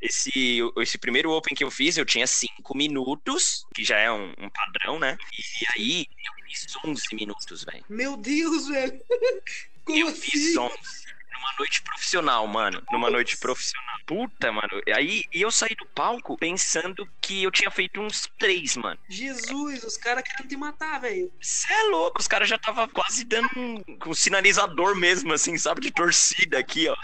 esse, 0.04 0.60
esse 0.78 0.98
primeiro 0.98 1.30
Open 1.30 1.56
que 1.56 1.64
eu 1.64 1.70
fiz, 1.70 1.96
eu 1.96 2.04
tinha 2.04 2.26
5 2.26 2.76
minutos, 2.76 3.66
que 3.74 3.82
já 3.82 3.98
é 3.98 4.12
um, 4.12 4.32
um, 4.38 4.50
padrão, 4.50 4.98
né? 4.98 5.16
E 5.38 5.66
aí 5.74 6.06
eu 6.26 6.46
fiz 6.46 6.66
11 6.84 7.02
minutos, 7.14 7.64
velho. 7.64 7.84
Meu 7.88 8.16
Deus, 8.16 8.68
velho! 8.68 9.00
Como 9.84 9.98
eu 9.98 10.08
assim? 10.08 10.20
fiz 10.20 10.56
11 10.56 11.03
numa 11.44 11.54
noite 11.58 11.82
profissional, 11.82 12.46
mano. 12.46 12.82
Numa 12.90 13.10
noite 13.10 13.36
profissional. 13.36 13.84
Puta, 14.06 14.50
mano. 14.50 14.82
Aí 14.94 15.24
e 15.32 15.42
eu 15.42 15.50
saí 15.50 15.74
do 15.76 15.86
palco 15.86 16.36
pensando 16.38 17.06
que 17.20 17.42
eu 17.42 17.50
tinha 17.50 17.70
feito 17.70 18.00
uns 18.00 18.28
três, 18.38 18.76
mano. 18.76 18.98
Jesus, 19.08 19.84
os 19.84 19.96
caras 19.96 20.24
querendo 20.24 20.48
te 20.48 20.56
matar, 20.56 21.00
velho. 21.00 21.30
Você 21.40 21.72
é 21.72 21.82
louco, 21.84 22.20
os 22.20 22.28
caras 22.28 22.48
já 22.48 22.58
tava 22.58 22.88
quase 22.88 23.24
dando 23.24 23.48
um, 23.56 23.82
um, 24.06 24.14
sinalizador 24.14 24.96
mesmo, 24.96 25.32
assim, 25.32 25.56
sabe? 25.58 25.82
De 25.82 25.90
torcida 25.90 26.58
aqui, 26.58 26.88
ó. 26.88 26.96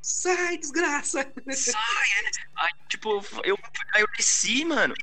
Sai, 0.00 0.56
desgraça! 0.58 1.26
Sai! 1.50 2.34
Aí, 2.56 2.70
tipo, 2.88 3.24
eu, 3.42 3.58
aí 3.94 4.02
eu 4.02 4.08
desci, 4.16 4.64
mano. 4.64 4.94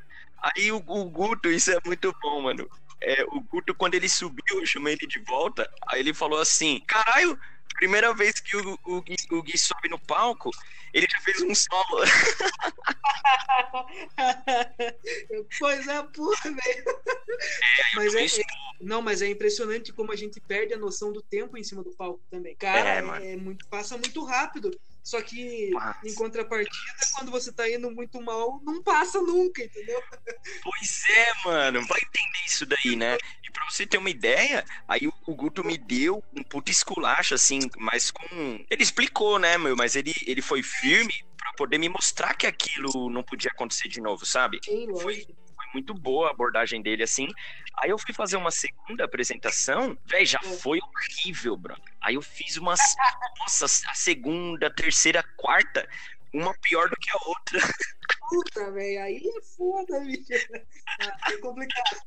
Aí 0.42 0.72
o, 0.72 0.78
o 0.78 1.06
Guto, 1.06 1.50
isso 1.50 1.72
é 1.72 1.78
muito 1.86 2.16
bom, 2.22 2.42
mano. 2.42 2.70
É, 3.02 3.24
o 3.30 3.42
Guto, 3.42 3.74
quando 3.74 3.96
ele 3.96 4.08
subiu, 4.08 4.60
eu 4.60 4.66
chamei 4.66 4.94
ele 4.94 5.08
de 5.08 5.20
volta. 5.20 5.70
Aí 5.88 6.00
ele 6.00 6.14
falou 6.14 6.40
assim: 6.40 6.82
Caralho, 6.88 7.38
primeira 7.74 8.14
vez 8.14 8.40
que 8.40 8.56
o, 8.58 8.80
o, 8.86 9.02
Gui, 9.02 9.16
o 9.32 9.42
Gui 9.42 9.58
sobe 9.58 9.90
no 9.90 10.00
palco, 10.00 10.52
ele 10.94 11.08
já 11.10 11.20
fez 11.22 11.42
um 11.42 11.56
solo. 11.56 11.82
pois 15.60 15.88
é, 15.88 16.04
porra, 16.04 16.44
velho. 16.44 16.90
É, 16.90 17.96
mas 17.96 18.16
é, 18.16 18.26
é, 18.26 18.44
não, 18.80 19.02
mas 19.02 19.22
é 19.22 19.28
impressionante 19.28 19.94
como 19.94 20.12
a 20.12 20.16
gente 20.16 20.40
perde 20.40 20.74
a 20.74 20.78
noção 20.78 21.12
do 21.12 21.22
tempo 21.22 21.58
em 21.58 21.64
cima 21.64 21.84
do 21.84 21.92
palco 21.92 22.22
também. 22.30 22.56
Cara, 22.56 23.22
é, 23.22 23.34
é 23.34 23.38
muito, 23.38 23.68
passa 23.68 23.98
muito 23.98 24.24
rápido. 24.24 24.72
Só 25.04 25.22
que, 25.22 25.72
Passa. 25.74 26.08
em 26.08 26.14
contrapartida, 26.14 26.96
quando 27.16 27.32
você 27.32 27.52
tá 27.52 27.70
indo 27.70 27.90
muito 27.92 28.22
mal, 28.22 28.62
não 28.64 28.84
passa 28.84 29.20
nunca, 29.22 29.64
entendeu? 29.64 30.02
Pois 30.64 31.04
é, 31.10 31.28
mano. 31.46 31.86
Vai 31.88 32.00
entender 32.00 32.46
isso 32.46 32.66
daí, 32.66 32.96
né? 32.96 33.18
E 33.44 33.52
pra 33.52 33.68
você 33.70 33.86
ter 33.86 33.98
uma 33.98 34.10
ideia, 34.10 34.64
aí 34.88 35.08
o, 35.08 35.14
o 35.26 35.36
Guto 35.36 35.64
me 35.64 35.78
deu 35.78 36.24
um 36.36 36.44
puto 36.44 36.72
esculacho, 36.72 37.34
assim, 37.34 37.60
mas 37.78 38.12
com. 38.12 38.64
Ele 38.70 38.84
explicou, 38.84 39.40
né, 39.40 39.58
meu? 39.58 39.76
Mas 39.76 39.96
ele, 39.96 40.14
ele 40.26 40.42
foi 40.42 40.62
firme 40.62 41.14
para 41.36 41.54
poder 41.54 41.80
me 41.80 41.90
mostrar 41.90 42.36
que 42.36 42.46
aquilo 42.46 43.10
não 43.10 43.24
podia 43.24 43.50
acontecer 43.52 43.88
de 43.88 44.00
novo, 44.00 44.26
sabe? 44.26 44.60
Sim, 44.64 44.88
foi 45.02 45.26
muito 45.74 45.94
boa 45.94 46.28
a 46.28 46.32
abordagem 46.32 46.82
dele, 46.82 47.04
assim. 47.04 47.28
Aí 47.82 47.90
eu 47.90 47.98
fui 47.98 48.14
fazer 48.14 48.38
uma 48.38 48.52
segunda 48.52 49.06
apresentação, 49.06 49.98
velho, 50.06 50.26
já 50.26 50.40
foi 50.42 50.80
horrível, 50.80 51.58
bro. 51.58 51.76
Aí 52.02 52.16
eu 52.16 52.22
fiz 52.22 52.58
umas. 52.58 52.80
nossa, 53.40 53.66
a 53.66 53.94
segunda, 53.94 54.70
terceira, 54.70 55.24
quarta, 55.38 55.88
uma 56.34 56.54
pior 56.62 56.90
do 56.90 56.96
que 56.96 57.10
a 57.12 57.28
outra. 57.28 57.60
Puta, 58.30 58.72
velho, 58.72 59.04
aí 59.04 59.18
é 59.18 59.42
foda, 59.42 60.00
bicho. 60.02 60.34
É 61.30 61.38
complicado. 61.38 62.02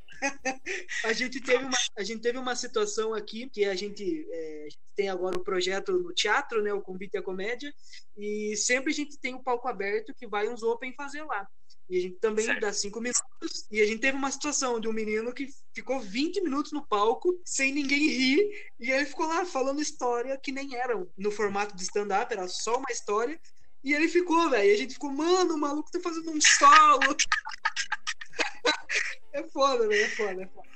a, 1.05 1.13
gente 1.13 1.41
teve 1.41 1.65
uma, 1.65 1.77
a 1.99 2.03
gente 2.03 2.21
teve 2.23 2.39
uma 2.39 2.57
situação 2.57 3.13
aqui 3.13 3.49
que 3.51 3.65
a 3.65 3.75
gente, 3.75 4.27
é, 4.31 4.61
a 4.61 4.69
gente 4.71 4.81
tem 4.95 5.09
agora 5.09 5.37
o 5.37 5.45
projeto 5.45 5.93
no 5.93 6.15
teatro, 6.15 6.63
né? 6.63 6.73
O 6.73 6.81
Convite 6.81 7.17
à 7.17 7.23
Comédia, 7.23 7.75
e 8.17 8.57
sempre 8.57 8.93
a 8.93 8.95
gente 8.95 9.19
tem 9.19 9.35
o 9.35 9.39
um 9.39 9.43
palco 9.43 9.69
aberto 9.69 10.15
que 10.15 10.27
vai 10.27 10.49
uns 10.49 10.63
open 10.63 10.95
fazer 10.95 11.23
lá. 11.25 11.47
E 11.89 11.99
a 11.99 12.01
gente 12.01 12.17
também 12.17 12.47
certo. 12.47 12.61
dá 12.61 12.73
cinco 12.73 13.01
minutos. 13.01 13.67
E 13.71 13.81
a 13.81 13.87
gente 13.87 14.01
teve 14.01 14.17
uma 14.17 14.31
situação 14.31 14.81
de 14.81 14.89
um 14.89 14.93
menino 14.93 15.33
que 15.33 15.49
ficou 15.75 16.01
20 16.01 16.41
minutos 16.41 16.73
no 16.73 16.87
palco 16.87 17.39
sem 17.45 17.73
ninguém 17.73 18.09
rir. 18.09 18.71
E 18.81 18.91
ele 18.91 19.05
ficou 19.05 19.27
lá 19.27 19.45
falando 19.45 19.83
história 19.83 20.39
que 20.39 20.51
nem 20.53 20.75
eram 20.77 21.09
no 21.17 21.31
formato 21.31 21.77
de 21.77 21.83
stand-up, 21.83 22.33
era 22.33 22.49
só 22.49 22.79
uma 22.79 22.91
história. 22.91 23.39
E 23.83 23.93
ele 23.93 24.09
ficou, 24.09 24.49
velho. 24.49 24.71
E 24.71 24.73
a 24.73 24.77
gente 24.77 24.95
ficou, 24.95 25.11
mano, 25.11 25.55
o 25.55 25.59
maluco 25.59 25.91
tá 25.91 26.01
fazendo 26.01 26.31
um 26.31 26.41
solo. 26.41 27.17
é 29.35 29.43
foda, 29.51 29.87
velho. 29.87 30.05
É 30.05 30.09
foda, 30.09 30.43
é 30.43 30.47
foda. 30.47 30.69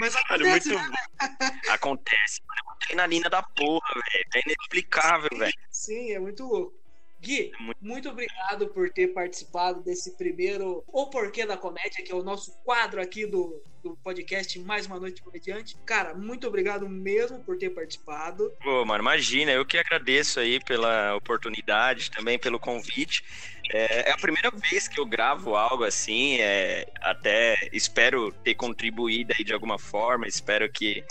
Mas 0.00 0.16
acontece, 0.16 0.70
Cara, 0.70 0.82
muito... 0.82 0.92
né, 0.92 0.98
Acontece, 1.68 2.40
mano. 2.46 2.58
É 2.58 2.62
uma 2.64 2.74
adrenalina 2.74 3.30
da 3.30 3.42
porra, 3.42 3.94
velho. 3.94 4.26
É 4.34 4.40
inexplicável, 4.46 5.30
velho. 5.38 5.52
Sim, 5.70 6.12
é 6.12 6.18
muito 6.18 6.44
louco. 6.44 6.79
Gui, 7.20 7.52
muito 7.80 8.08
obrigado 8.08 8.68
por 8.68 8.90
ter 8.90 9.08
participado 9.08 9.82
desse 9.82 10.16
primeiro 10.16 10.82
O 10.86 11.06
Porquê 11.10 11.44
da 11.44 11.56
Comédia, 11.56 12.02
que 12.02 12.10
é 12.10 12.14
o 12.14 12.22
nosso 12.22 12.52
quadro 12.64 13.00
aqui 13.00 13.26
do, 13.26 13.62
do 13.82 13.94
podcast 13.96 14.58
Mais 14.60 14.86
Uma 14.86 14.98
Noite 14.98 15.22
Comediante. 15.22 15.76
Cara, 15.84 16.14
muito 16.14 16.46
obrigado 16.46 16.88
mesmo 16.88 17.38
por 17.40 17.58
ter 17.58 17.70
participado. 17.70 18.50
Pô, 18.62 18.86
mano, 18.86 19.02
imagina, 19.02 19.52
eu 19.52 19.66
que 19.66 19.76
agradeço 19.76 20.40
aí 20.40 20.58
pela 20.64 21.14
oportunidade, 21.14 22.10
também 22.10 22.38
pelo 22.38 22.58
convite. 22.58 23.22
É, 23.70 24.08
é 24.08 24.12
a 24.12 24.16
primeira 24.16 24.50
vez 24.50 24.88
que 24.88 24.98
eu 24.98 25.04
gravo 25.04 25.54
algo 25.54 25.84
assim, 25.84 26.38
é, 26.40 26.86
até 27.02 27.68
espero 27.70 28.32
ter 28.32 28.54
contribuído 28.54 29.34
aí 29.36 29.44
de 29.44 29.52
alguma 29.52 29.78
forma, 29.78 30.26
espero 30.26 30.70
que 30.72 31.04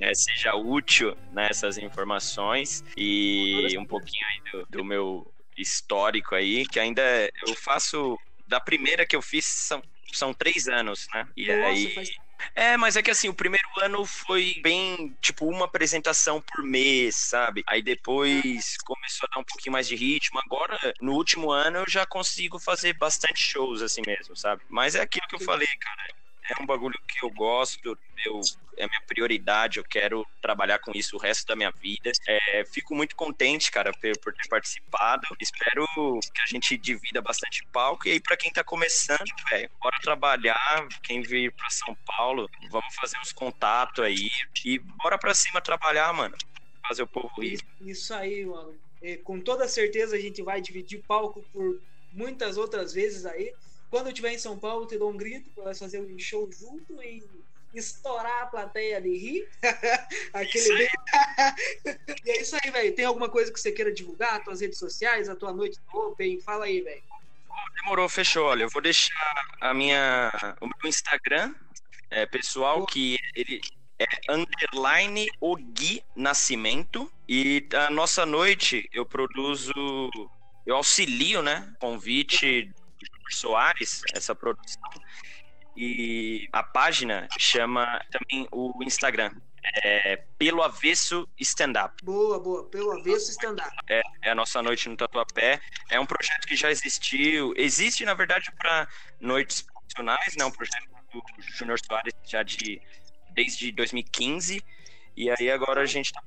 é, 0.00 0.14
seja 0.14 0.54
útil 0.54 1.16
nessas 1.32 1.76
informações 1.76 2.84
e 2.96 3.76
um 3.78 3.84
pouquinho 3.84 4.24
aí 4.26 4.52
do, 4.52 4.66
do 4.70 4.84
meu 4.84 5.35
histórico 5.56 6.34
aí, 6.34 6.66
que 6.66 6.80
ainda 6.80 7.02
eu 7.46 7.54
faço. 7.54 8.18
Da 8.46 8.60
primeira 8.60 9.04
que 9.04 9.16
eu 9.16 9.22
fiz 9.22 9.44
são, 9.44 9.82
são 10.12 10.32
três 10.32 10.68
anos, 10.68 11.08
né? 11.12 11.26
E 11.36 11.48
Nossa, 11.48 11.68
aí. 11.68 11.94
Faz... 11.94 12.08
É, 12.54 12.76
mas 12.76 12.96
é 12.96 13.02
que 13.02 13.10
assim, 13.10 13.28
o 13.28 13.34
primeiro 13.34 13.66
ano 13.80 14.04
foi 14.04 14.54
bem, 14.62 15.16
tipo, 15.20 15.48
uma 15.48 15.64
apresentação 15.64 16.40
por 16.40 16.62
mês, 16.62 17.16
sabe? 17.16 17.64
Aí 17.66 17.82
depois 17.82 18.76
começou 18.84 19.26
a 19.26 19.34
dar 19.34 19.40
um 19.40 19.44
pouquinho 19.44 19.72
mais 19.72 19.88
de 19.88 19.96
ritmo. 19.96 20.38
Agora, 20.44 20.78
no 21.00 21.14
último 21.14 21.50
ano, 21.50 21.78
eu 21.78 21.84
já 21.88 22.06
consigo 22.06 22.60
fazer 22.60 22.92
bastante 22.92 23.40
shows 23.40 23.82
assim 23.82 24.02
mesmo, 24.06 24.36
sabe? 24.36 24.62
Mas 24.68 24.94
é 24.94 25.00
aquilo 25.00 25.26
que 25.28 25.34
eu 25.34 25.40
falei, 25.40 25.66
cara 25.80 26.06
é 26.48 26.62
um 26.62 26.66
bagulho 26.66 26.98
que 27.06 27.24
eu 27.24 27.30
gosto, 27.30 27.98
eu, 28.24 28.40
é 28.76 28.86
minha 28.86 29.00
prioridade, 29.00 29.78
eu 29.78 29.84
quero 29.84 30.26
trabalhar 30.40 30.78
com 30.78 30.92
isso 30.94 31.16
o 31.16 31.18
resto 31.18 31.46
da 31.46 31.56
minha 31.56 31.70
vida. 31.70 32.10
É, 32.28 32.64
fico 32.64 32.94
muito 32.94 33.16
contente, 33.16 33.70
cara, 33.70 33.92
por, 33.92 34.18
por, 34.18 34.34
ter 34.34 34.48
participado. 34.48 35.26
Espero 35.40 35.86
que 35.94 36.40
a 36.42 36.46
gente 36.46 36.76
divida 36.76 37.20
bastante 37.20 37.66
palco. 37.72 38.06
E 38.06 38.12
aí, 38.12 38.20
para 38.20 38.36
quem 38.36 38.52
tá 38.52 38.62
começando, 38.62 39.24
velho, 39.50 39.70
bora 39.80 39.98
trabalhar. 40.02 40.86
Quem 41.02 41.22
vir 41.22 41.52
para 41.52 41.70
São 41.70 41.96
Paulo, 42.06 42.48
vamos 42.70 42.94
fazer 42.94 43.18
uns 43.18 43.32
contatos 43.32 44.04
aí. 44.04 44.30
E 44.64 44.78
bora 44.78 45.18
pra 45.18 45.34
cima 45.34 45.60
trabalhar, 45.60 46.12
mano. 46.12 46.36
Fazer 46.86 47.02
o 47.02 47.06
povo 47.06 47.40
rir. 47.40 47.60
Isso 47.80 48.14
aí, 48.14 48.44
mano. 48.44 48.74
É, 49.02 49.16
com 49.16 49.40
toda 49.40 49.68
certeza 49.68 50.16
a 50.16 50.20
gente 50.20 50.42
vai 50.42 50.60
dividir 50.60 51.02
palco 51.06 51.44
por 51.52 51.80
muitas 52.12 52.56
outras 52.56 52.92
vezes 52.92 53.26
aí. 53.26 53.52
Quando 53.90 54.06
eu 54.06 54.12
estiver 54.12 54.32
em 54.32 54.38
São 54.38 54.58
Paulo, 54.58 54.86
te 54.86 54.98
dou 54.98 55.10
um 55.10 55.16
grito, 55.16 55.50
nós 55.56 55.78
fazer 55.78 56.00
um 56.00 56.18
show 56.18 56.50
junto 56.50 57.02
e 57.02 57.22
estourar 57.74 58.42
a 58.42 58.46
plateia 58.46 59.00
de 59.00 59.16
rir. 59.16 59.48
Aquele 60.32 60.88
e 62.24 62.30
é 62.30 62.40
isso 62.40 62.56
aí, 62.62 62.70
velho. 62.70 62.94
Tem 62.94 63.04
alguma 63.04 63.28
coisa 63.28 63.52
que 63.52 63.60
você 63.60 63.70
queira 63.70 63.92
divulgar? 63.92 64.42
Tuas 64.42 64.60
redes 64.60 64.78
sociais, 64.78 65.28
a 65.28 65.36
tua 65.36 65.52
noite 65.52 65.78
do 65.80 65.98
Open? 65.98 66.40
Fala 66.40 66.64
aí, 66.64 66.80
velho. 66.80 67.02
Demorou, 67.82 68.08
fechou. 68.08 68.46
Olha, 68.46 68.64
eu 68.64 68.70
vou 68.70 68.82
deixar 68.82 69.46
a 69.60 69.72
minha, 69.72 70.56
o 70.60 70.66
meu 70.66 70.88
Instagram 70.88 71.54
é, 72.10 72.26
pessoal, 72.26 72.84
que 72.86 73.18
ele 73.34 73.60
é 73.98 74.32
underline 74.32 75.28
o 75.40 75.56
Gui 75.56 76.02
Nascimento. 76.14 77.10
E 77.28 77.66
a 77.72 77.90
nossa 77.90 78.26
noite 78.26 78.88
eu 78.92 79.04
produzo, 79.04 79.72
eu 80.64 80.76
auxilio, 80.76 81.42
né? 81.42 81.72
Convite 81.78 82.72
Soares, 83.30 84.02
essa 84.12 84.34
produção. 84.34 84.82
E 85.76 86.48
a 86.52 86.62
página 86.62 87.28
chama 87.38 88.00
também 88.10 88.48
o 88.50 88.82
Instagram. 88.82 89.30
É 89.82 90.22
Pelo 90.38 90.62
Avesso 90.62 91.28
Stand 91.38 91.72
Up. 91.84 92.04
Boa, 92.04 92.38
boa. 92.38 92.64
Pelo 92.68 92.92
Avesso 92.92 93.30
Stand 93.32 93.56
Up. 93.56 93.76
É, 93.88 94.00
é 94.22 94.30
a 94.30 94.34
nossa 94.34 94.62
noite 94.62 94.88
no 94.88 94.96
Tatuapé. 94.96 95.60
É 95.90 96.00
um 96.00 96.06
projeto 96.06 96.46
que 96.46 96.56
já 96.56 96.70
existiu. 96.70 97.52
Existe, 97.56 98.04
na 98.04 98.14
verdade, 98.14 98.50
para 98.52 98.88
noites 99.20 99.62
profissionais, 99.62 100.36
né? 100.36 100.44
Um 100.44 100.50
projeto 100.50 100.88
do 101.12 101.22
Júnior 101.42 101.78
Soares 101.84 102.14
já 102.24 102.42
de 102.42 102.80
desde 103.30 103.70
2015. 103.72 104.64
E 105.16 105.30
aí 105.30 105.50
agora 105.50 105.82
a 105.82 105.86
gente 105.86 106.06
está 106.06 106.22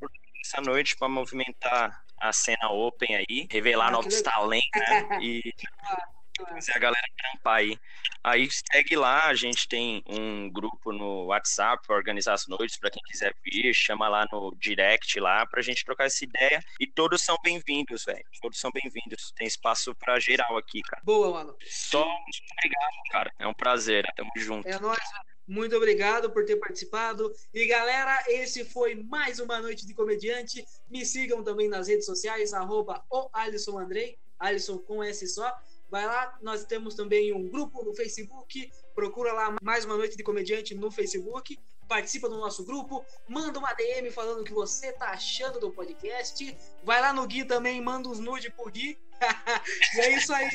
essa 0.45 0.61
noite 0.61 0.95
para 0.95 1.09
movimentar 1.09 2.03
a 2.19 2.33
cena 2.33 2.69
open 2.69 3.15
aí, 3.15 3.47
revelar 3.49 3.87
ah, 3.87 3.91
novos 3.91 4.21
talentos, 4.21 4.69
né? 4.89 5.07
E 5.21 5.53
fazer 6.45 6.73
a 6.75 6.79
galera 6.79 7.05
trampar 7.17 7.55
aí. 7.57 7.77
Aí 8.23 8.49
segue 8.71 8.95
lá, 8.95 9.27
a 9.27 9.35
gente 9.35 9.67
tem 9.67 10.03
um 10.07 10.49
grupo 10.49 10.91
no 10.91 11.27
WhatsApp 11.27 11.85
para 11.87 11.95
organizar 11.95 12.33
as 12.33 12.47
noites, 12.47 12.77
para 12.77 12.91
quem 12.91 13.01
quiser 13.03 13.33
vir, 13.43 13.73
chama 13.73 14.09
lá 14.09 14.25
no 14.31 14.53
direct 14.57 15.19
lá 15.19 15.45
pra 15.45 15.61
gente 15.61 15.85
trocar 15.85 16.05
essa 16.05 16.23
ideia. 16.23 16.61
E 16.79 16.85
todos 16.85 17.21
são 17.21 17.37
bem-vindos, 17.43 18.03
velho. 18.03 18.25
Todos 18.41 18.59
são 18.59 18.71
bem-vindos. 18.71 19.31
Tem 19.35 19.47
espaço 19.47 19.95
para 19.95 20.19
geral 20.19 20.57
aqui, 20.57 20.81
cara. 20.81 21.01
Boa, 21.03 21.31
mano. 21.31 21.55
Só 21.65 22.05
muito 22.05 22.39
obrigado, 22.57 22.93
cara. 23.11 23.31
É 23.39 23.47
um 23.47 23.53
prazer. 23.53 24.05
Tamo 24.15 24.31
junto. 24.35 24.67
É 24.67 24.79
nóis. 24.79 24.99
Muito 25.49 25.75
obrigado 25.75 26.29
por 26.29 26.45
ter 26.45 26.57
participado. 26.57 27.33
E 27.51 27.65
galera, 27.65 28.23
esse 28.27 28.63
foi 28.63 28.93
mais 28.93 29.39
uma 29.39 29.59
noite 29.59 29.87
de 29.87 29.95
comediante. 29.95 30.63
Me 30.87 31.03
sigam 31.03 31.43
também 31.43 31.67
nas 31.67 31.87
redes 31.87 32.05
sociais, 32.05 32.53
arroba 32.53 33.03
o 33.09 33.29
Alisson 33.33 33.79
Andrei, 33.79 34.19
Alisson 34.37 34.77
com 34.77 35.03
S 35.03 35.25
só. 35.27 35.51
Vai 35.89 36.05
lá, 36.05 36.37
nós 36.41 36.63
temos 36.65 36.93
também 36.93 37.33
um 37.33 37.47
grupo 37.49 37.83
no 37.83 37.93
Facebook. 37.95 38.71
Procura 38.93 39.33
lá 39.33 39.55
mais 39.61 39.85
uma 39.85 39.97
noite 39.97 40.15
de 40.15 40.23
comediante 40.23 40.75
no 40.75 40.91
Facebook. 40.91 41.59
Participa 41.87 42.29
do 42.29 42.37
nosso 42.37 42.63
grupo, 42.63 43.03
manda 43.27 43.57
uma 43.57 43.73
DM 43.73 44.11
falando 44.11 44.41
o 44.41 44.43
que 44.43 44.53
você 44.53 44.93
tá 44.93 45.09
achando 45.09 45.59
do 45.59 45.71
podcast. 45.71 46.55
Vai 46.83 47.01
lá 47.01 47.11
no 47.11 47.25
Gui 47.25 47.43
também, 47.43 47.81
manda 47.81 48.07
uns 48.07 48.19
nude 48.19 48.51
pro 48.51 48.69
Gui. 48.69 48.95
e 49.95 49.99
é 49.99 50.15
isso 50.15 50.31
aí. 50.31 50.47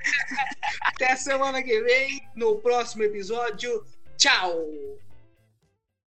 Até 0.80 1.14
semana 1.16 1.62
que 1.62 1.82
vem, 1.82 2.26
no 2.34 2.58
próximo 2.58 3.02
episódio. 3.02 3.84
Tchau! 4.16 4.56